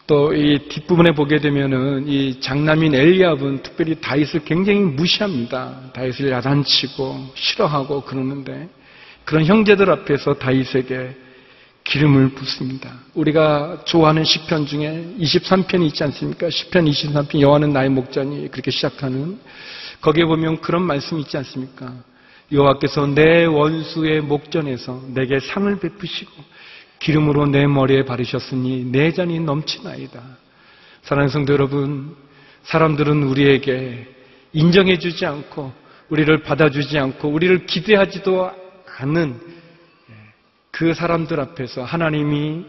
또 0.06 0.32
이 0.32 0.58
뒷부분에 0.68 1.12
보게 1.12 1.38
되면은 1.38 2.06
이 2.06 2.40
장남인 2.40 2.94
엘리압은 2.94 3.62
특별히 3.62 3.96
다윗을 4.00 4.44
굉장히 4.44 4.80
무시합니다. 4.80 5.80
다윗을 5.92 6.30
야단치고 6.30 7.32
싫어하고 7.34 8.02
그러는데 8.02 8.68
그런 9.24 9.44
형제들 9.44 9.90
앞에서 9.90 10.34
다윗에게 10.34 11.16
기름을 11.82 12.30
붓습니다. 12.30 12.92
우리가 13.14 13.82
좋아하는 13.84 14.24
시편 14.24 14.66
중에 14.66 15.14
23편이 15.18 15.86
있지 15.86 16.04
않습니까? 16.04 16.50
시편 16.50 16.84
23편 16.84 17.40
여호와는 17.40 17.72
나의 17.72 17.88
목자니 17.90 18.50
그렇게 18.50 18.70
시작하는 18.70 19.38
거기에 20.00 20.24
보면 20.24 20.60
그런 20.60 20.82
말씀이 20.82 21.22
있지 21.22 21.36
않습니까? 21.36 21.92
여호와께서 22.52 23.08
내 23.08 23.44
원수의 23.44 24.20
목전에서 24.20 25.02
내게 25.14 25.40
상을 25.40 25.76
베푸시고 25.78 26.30
기름으로 26.98 27.46
내 27.46 27.66
머리에 27.66 28.04
바르셨으니 28.04 28.87
내 28.90 29.12
잔이 29.12 29.40
넘치나이다. 29.40 30.20
사랑하는 31.02 31.28
성도 31.30 31.52
여러분, 31.52 32.16
사람들은 32.62 33.22
우리에게 33.22 34.06
인정해 34.52 34.98
주지 34.98 35.26
않고 35.26 35.72
우리를 36.09 36.42
받아주지 36.42 36.98
않고 36.98 37.28
우리를 37.28 37.66
기대하지도 37.66 38.50
않는 38.98 39.40
그 40.70 40.94
사람들 40.94 41.40
앞에서 41.40 41.85
하나님이 41.85 42.64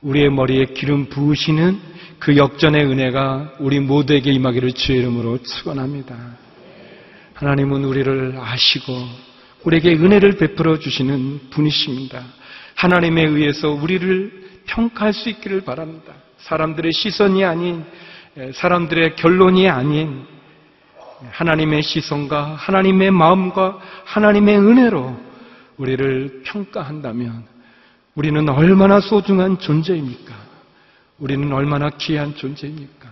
우리의 0.00 0.30
머리에 0.30 0.66
기름 0.66 1.06
부으시는 1.06 1.78
그 2.18 2.36
역전의 2.36 2.84
은혜가 2.86 3.54
우리 3.60 3.80
모두에게 3.80 4.32
임하기를 4.32 4.72
주의 4.72 4.98
이름으로 4.98 5.42
축원합니다. 5.42 6.16
하나님은 7.34 7.84
우리를 7.84 8.36
아시고 8.38 8.92
우리에게 9.64 9.94
은혜를 9.94 10.36
베풀어 10.36 10.78
주시는 10.78 11.50
분이십니다. 11.50 12.24
하나님에 12.74 13.24
의해서 13.24 13.70
우리를 13.70 14.42
평가할 14.66 15.12
수 15.12 15.28
있기를 15.28 15.62
바랍니다. 15.62 16.12
사람들의 16.38 16.92
시선이 16.92 17.44
아닌 17.44 17.84
사람들의 18.54 19.16
결론이 19.16 19.68
아닌 19.68 20.26
하나님의 21.30 21.82
시선과 21.82 22.54
하나님의 22.56 23.10
마음과 23.10 23.78
하나님의 24.04 24.58
은혜로 24.58 25.16
우리를 25.76 26.42
평가한다면 26.44 27.44
우리는 28.14 28.48
얼마나 28.48 29.00
소중한 29.00 29.58
존재입니까? 29.58 30.34
우리는 31.18 31.52
얼마나 31.52 31.90
귀한 31.90 32.34
존재입니까? 32.34 33.08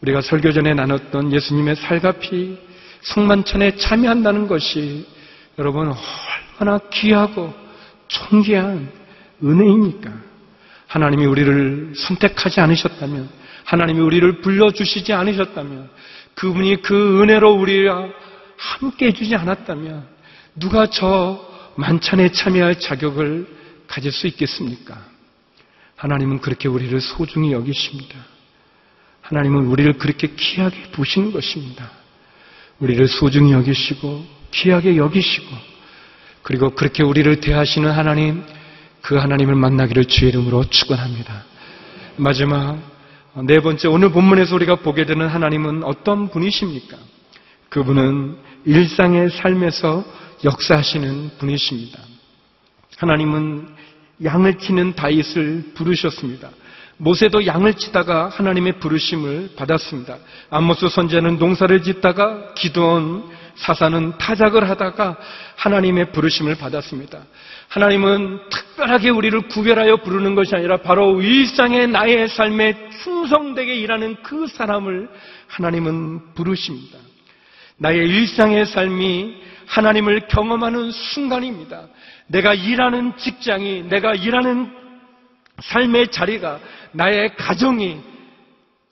우리가 0.00 0.20
설교 0.20 0.52
전에 0.52 0.74
나눴던 0.74 1.32
예수님의 1.32 1.76
피 2.20 2.58
성만찬에 3.02 3.76
참여한다는 3.76 4.46
것이 4.46 5.06
여러분 5.58 5.92
얼마나 6.60 6.78
귀하고 6.90 7.52
존귀한 8.08 8.90
은혜입니까? 9.42 10.12
하나님이 10.86 11.26
우리를 11.26 11.94
선택하지 11.96 12.60
않으셨다면 12.60 13.28
하나님이 13.64 14.00
우리를 14.00 14.40
불러주시지 14.40 15.12
않으셨다면 15.12 15.90
그분이 16.34 16.82
그 16.82 17.22
은혜로 17.22 17.52
우리와 17.54 18.08
함께 18.56 19.06
해주지 19.06 19.34
않았다면 19.34 20.06
누가 20.56 20.86
저 20.86 21.44
만찬에 21.76 22.30
참여할 22.30 22.78
자격을 22.78 23.46
가질 23.88 24.12
수 24.12 24.26
있겠습니까? 24.28 25.04
하나님은 25.96 26.40
그렇게 26.40 26.68
우리를 26.68 27.00
소중히 27.00 27.52
여기십니다. 27.52 28.16
하나님은 29.22 29.66
우리를 29.66 29.94
그렇게 29.94 30.28
귀하게 30.36 30.76
보시는 30.92 31.32
것입니다. 31.32 31.90
우리를 32.78 33.08
소중히 33.08 33.52
여기시고 33.52 34.24
귀하게 34.52 34.96
여기시고 34.96 35.73
그리고 36.44 36.70
그렇게 36.70 37.02
우리를 37.02 37.40
대하시는 37.40 37.90
하나님 37.90 38.44
그 39.00 39.16
하나님을 39.16 39.54
만나기를 39.54 40.04
주의 40.04 40.30
이름으로 40.30 40.64
축원합니다. 40.64 41.42
마지막 42.16 42.78
네 43.44 43.58
번째 43.60 43.88
오늘 43.88 44.10
본문에서 44.10 44.54
우리가 44.54 44.76
보게 44.76 45.06
되는 45.06 45.26
하나님은 45.26 45.82
어떤 45.82 46.30
분이십니까? 46.30 46.96
그분은 47.70 48.36
일상의 48.66 49.30
삶에서 49.30 50.04
역사하시는 50.44 51.32
분이십니다. 51.38 51.98
하나님은 52.98 53.66
양을 54.22 54.58
치는 54.58 54.94
다윗을 54.94 55.72
부르셨습니다. 55.74 56.50
모세도 56.98 57.46
양을 57.46 57.74
치다가 57.74 58.28
하나님의 58.28 58.78
부르심을 58.78 59.50
받았습니다. 59.56 60.18
암모스 60.50 60.90
선지자는 60.90 61.38
농사를 61.38 61.82
짓다가 61.82 62.54
기도원 62.54 63.24
사사는 63.56 64.18
타작을 64.18 64.68
하다가 64.68 65.16
하나님의 65.56 66.12
부르심을 66.12 66.56
받았습니다. 66.56 67.22
하나님은 67.68 68.40
특별하게 68.50 69.10
우리를 69.10 69.48
구별하여 69.48 69.98
부르는 69.98 70.34
것이 70.34 70.54
아니라 70.54 70.78
바로 70.78 71.20
일상의 71.20 71.88
나의 71.88 72.28
삶에 72.28 72.90
충성되게 73.02 73.74
일하는 73.74 74.16
그 74.22 74.46
사람을 74.46 75.08
하나님은 75.48 76.34
부르십니다. 76.34 76.98
나의 77.76 77.98
일상의 77.98 78.66
삶이 78.66 79.34
하나님을 79.66 80.28
경험하는 80.28 80.90
순간입니다. 80.90 81.86
내가 82.26 82.54
일하는 82.54 83.16
직장이, 83.16 83.82
내가 83.88 84.14
일하는 84.14 84.70
삶의 85.60 86.08
자리가, 86.08 86.60
나의 86.92 87.34
가정이, 87.36 88.00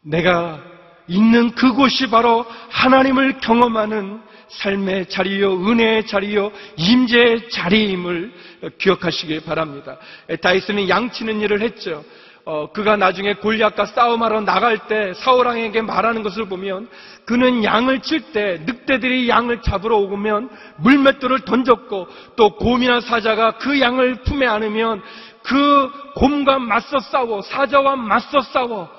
내가 0.03 0.61
있는 1.07 1.51
그곳이 1.53 2.09
바로 2.09 2.45
하나님을 2.71 3.41
경험하는 3.41 4.21
삶의 4.59 5.07
자리요, 5.07 5.55
은혜의 5.67 6.07
자리요, 6.07 6.53
임재의 6.77 7.49
자리임을 7.51 8.33
기억하시기 8.79 9.41
바랍니다. 9.41 9.97
다이슨이 10.41 10.89
양치는 10.89 11.41
일을 11.41 11.63
했죠. 11.63 12.05
어, 12.45 12.73
그가 12.73 12.97
나중에 12.97 13.35
골리앗과 13.35 13.87
싸움하러 13.87 14.41
나갈 14.41 14.89
때 14.89 15.15
사울왕에게 15.15 15.83
말하는 15.83 16.25
것을 16.25 16.47
보면 16.47 16.89
그는 17.25 17.63
양을 17.63 18.01
칠 18.01 18.33
때 18.33 18.61
늑대들이 18.67 19.29
양을 19.29 19.63
잡으러 19.63 19.99
오면 19.99 20.51
물맷돌을 20.79 21.41
던졌고 21.45 22.09
또 22.35 22.57
곰이나 22.57 23.01
사자가 23.01 23.59
그 23.59 23.81
양을 23.81 24.23
품에 24.23 24.47
안으면 24.47 25.03
그 25.45 25.91
곰과 26.17 26.59
맞서 26.59 26.99
싸워 26.99 27.43
사자와 27.43 27.95
맞서 27.95 28.41
싸워 28.41 28.91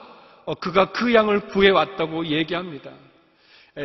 어, 0.46 0.54
그가 0.56 0.86
그 0.86 1.14
양을 1.14 1.42
구해왔다고 1.48 2.26
얘기합니다. 2.28 2.92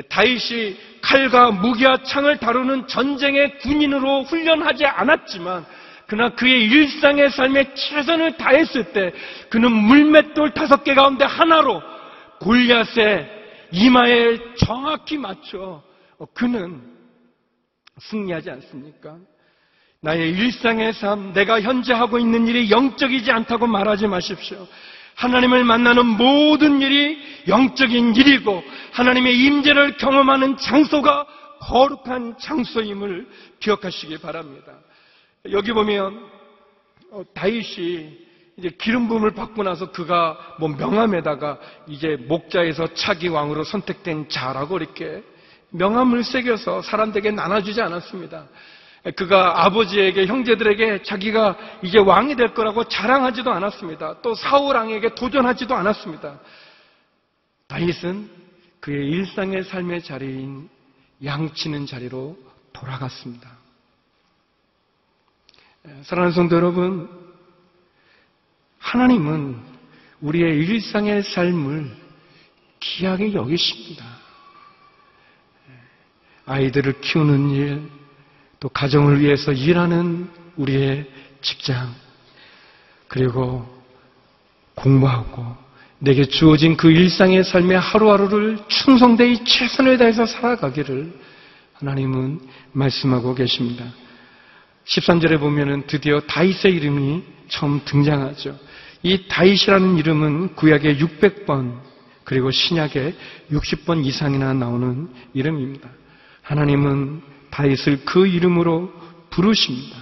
다윗이 0.08 0.76
칼과 1.00 1.50
무기와 1.50 2.02
창을 2.02 2.36
다루는 2.38 2.86
전쟁의 2.88 3.58
군인으로 3.58 4.24
훈련하지 4.24 4.84
않았지만 4.84 5.64
그러나 6.06 6.34
그의 6.34 6.64
일상의 6.64 7.30
삶에 7.30 7.74
최선을 7.74 8.36
다했을 8.36 8.92
때 8.92 9.12
그는 9.50 9.72
물맷돌 9.72 10.52
다섯 10.52 10.84
개 10.84 10.94
가운데 10.94 11.24
하나로 11.24 11.82
골리앗의 12.40 13.38
이마에 13.72 14.38
정확히 14.56 15.18
맞춰 15.18 15.82
어, 16.18 16.26
그는 16.34 16.80
승리하지 18.00 18.50
않습니까? 18.50 19.16
나의 20.00 20.30
일상의 20.30 20.92
삶, 20.92 21.32
내가 21.32 21.60
현재 21.60 21.92
하고 21.92 22.18
있는 22.18 22.46
일이 22.46 22.70
영적이지 22.70 23.30
않다고 23.30 23.66
말하지 23.66 24.06
마십시오. 24.06 24.66
하나님을 25.18 25.64
만나는 25.64 26.06
모든 26.06 26.80
일이 26.80 27.18
영적인 27.48 28.14
일이고 28.14 28.62
하나님의 28.92 29.36
임재를 29.36 29.96
경험하는 29.96 30.56
장소가 30.58 31.26
거룩한 31.60 32.38
장소임을 32.38 33.26
기억하시기 33.58 34.18
바랍니다. 34.18 34.72
여기 35.50 35.72
보면 35.72 36.24
어, 37.10 37.22
다윗이 37.34 38.16
이제 38.58 38.70
기름 38.80 39.08
부음을 39.08 39.32
받고 39.32 39.64
나서 39.64 39.90
그가 39.90 40.38
뭐 40.60 40.68
명함에다가 40.68 41.58
이제 41.88 42.16
목자에서 42.28 42.94
차기 42.94 43.26
왕으로 43.26 43.64
선택된 43.64 44.28
자라고 44.28 44.76
이렇게 44.76 45.24
명함을 45.70 46.22
새겨서 46.22 46.82
사람들에게 46.82 47.32
나눠주지 47.32 47.80
않았습니다. 47.82 48.46
그가 49.16 49.64
아버지에게 49.64 50.26
형제들에게 50.26 51.02
자기가 51.02 51.56
이제 51.82 51.98
왕이 51.98 52.36
될 52.36 52.52
거라고 52.52 52.84
자랑하지도 52.84 53.50
않았습니다. 53.52 54.20
또 54.22 54.34
사울 54.34 54.76
왕에게 54.76 55.14
도전하지도 55.14 55.74
않았습니다. 55.74 56.38
다윗은 57.68 58.30
그의 58.80 59.08
일상의 59.08 59.64
삶의 59.64 60.02
자리인 60.02 60.68
양치는 61.24 61.86
자리로 61.86 62.36
돌아갔습니다. 62.72 63.50
사랑하는 66.02 66.32
성도 66.32 66.56
여러분, 66.56 67.08
하나님은 68.78 69.60
우리의 70.20 70.58
일상의 70.58 71.22
삶을 71.22 71.96
귀하게 72.80 73.32
여기십니다. 73.34 74.04
아이들을 76.46 77.00
키우는 77.00 77.50
일, 77.50 77.97
또 78.60 78.68
가정을 78.68 79.20
위해서 79.20 79.52
일하는 79.52 80.28
우리의 80.56 81.08
직장, 81.40 81.94
그리고 83.06 83.66
공부하고 84.74 85.56
내게 86.00 86.24
주어진 86.24 86.76
그 86.76 86.90
일상의 86.90 87.42
삶의 87.44 87.78
하루하루를 87.78 88.58
충성되이 88.68 89.44
최선을 89.44 89.98
다해서 89.98 90.26
살아가기를 90.26 91.12
하나님은 91.74 92.40
말씀하고 92.72 93.34
계십니다. 93.34 93.84
13절에 94.84 95.38
보면은 95.38 95.86
드디어 95.86 96.20
다윗의 96.20 96.74
이름이 96.74 97.22
처음 97.48 97.80
등장하죠. 97.84 98.58
이 99.02 99.26
다윗이라는 99.28 99.98
이름은 99.98 100.54
구약의 100.54 100.98
600번 100.98 101.80
그리고 102.24 102.50
신약의 102.50 103.14
60번 103.52 104.04
이상이나 104.04 104.52
나오는 104.54 105.08
이름입니다. 105.34 105.88
하나님은 106.42 107.22
다윗을 107.50 108.04
그 108.04 108.26
이름으로 108.26 108.92
부르십니다. 109.30 109.96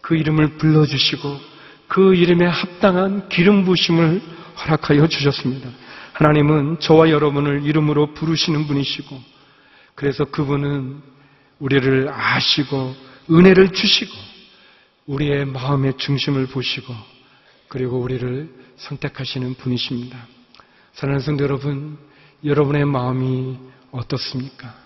그 0.00 0.16
이름을 0.16 0.56
불러주시고 0.58 1.40
그 1.88 2.14
이름에 2.14 2.46
합당한 2.46 3.28
기름 3.28 3.64
부심을 3.64 4.22
허락하여 4.58 5.06
주셨습니다. 5.06 5.68
하나님은 6.14 6.80
저와 6.80 7.10
여러분을 7.10 7.64
이름으로 7.64 8.14
부르시는 8.14 8.66
분이시고 8.66 9.20
그래서 9.94 10.24
그분은 10.24 11.00
우리를 11.58 12.08
아시고 12.12 12.94
은혜를 13.30 13.72
주시고 13.72 14.12
우리의 15.06 15.46
마음의 15.46 15.94
중심을 15.98 16.46
보시고 16.46 16.94
그리고 17.68 18.00
우리를 18.00 18.52
선택하시는 18.76 19.54
분이십니다. 19.54 20.26
사랑하는 20.92 21.24
성도 21.24 21.44
여러분, 21.44 21.96
여러분의 22.44 22.84
마음이 22.84 23.56
어떻습니까? 23.92 24.81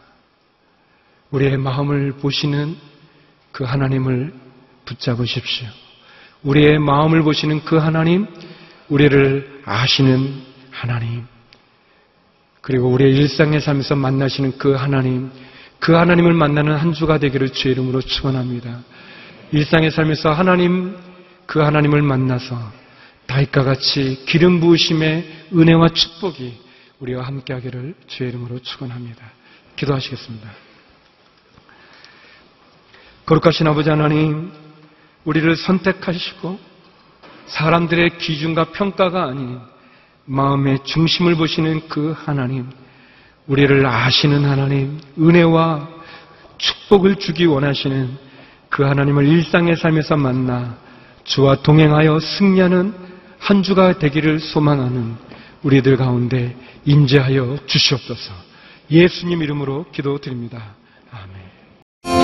우리의 1.31 1.57
마음을 1.57 2.13
보시는 2.13 2.77
그 3.53 3.65
하나님을 3.65 4.33
붙잡으십시오. 4.85 5.69
우리의 6.43 6.79
마음을 6.79 7.23
보시는 7.23 7.65
그 7.65 7.77
하나님, 7.77 8.27
우리를 8.89 9.63
아시는 9.65 10.43
하나님, 10.71 11.25
그리고 12.61 12.89
우리의 12.89 13.17
일상의 13.17 13.61
삶에서 13.61 13.97
만나시는 13.97 14.59
그 14.59 14.75
하나님, 14.75 15.31
그 15.79 15.93
하나님을 15.93 16.33
만나는 16.33 16.77
한 16.77 16.93
주가 16.93 17.19
되기를 17.19 17.51
주의 17.51 17.73
이름으로 17.73 18.01
축원합니다. 18.01 18.81
일상의 19.53 19.91
삶에서 19.91 20.33
하나님, 20.33 20.97
그 21.47 21.61
하나님을 21.61 22.03
만나서 22.03 22.57
다윗과 23.27 23.65
같이 23.65 24.25
기름 24.27 24.61
부으심의 24.61 25.49
은혜와 25.53 25.89
축복이 25.91 26.55
우리와 27.01 27.25
함께하기를 27.25 27.95
주의 28.07 28.31
이름으로 28.31 28.61
축원합니다. 28.61 29.23
기도하시겠습니다. 29.77 30.66
거룩하신 33.27 33.67
아버지 33.67 33.91
하나님, 33.91 34.53
우리를 35.25 35.57
선택하시고 35.57 36.59
사람들의 37.47 38.19
기준과 38.19 38.67
평가가 38.67 39.25
아닌 39.25 39.59
마음의 40.27 40.85
중심을 40.85 41.35
보시는 41.35 41.89
그 41.89 42.15
하나님, 42.17 42.71
우리를 43.49 43.85
아시는 43.85 44.45
하나님, 44.45 45.01
은혜와 45.19 45.89
축복을 46.59 47.17
주기 47.17 47.47
원하시는 47.47 48.17
그 48.69 48.85
하나님을 48.85 49.27
일상의 49.27 49.77
삶에서 49.77 50.17
만나 50.17 50.77
주와 51.25 51.57
동행하여 51.57 52.21
승리하는 52.21 52.95
한 53.39 53.63
주가 53.65 53.99
되기를 53.99 54.39
소망하는 54.39 55.17
우리들 55.63 55.97
가운데 55.97 56.57
임재하여 56.85 57.59
주시옵소서. 57.67 58.33
예수님 58.91 59.43
이름으로 59.43 59.87
기도드립니다. 59.91 60.75
아멘. 61.11 61.46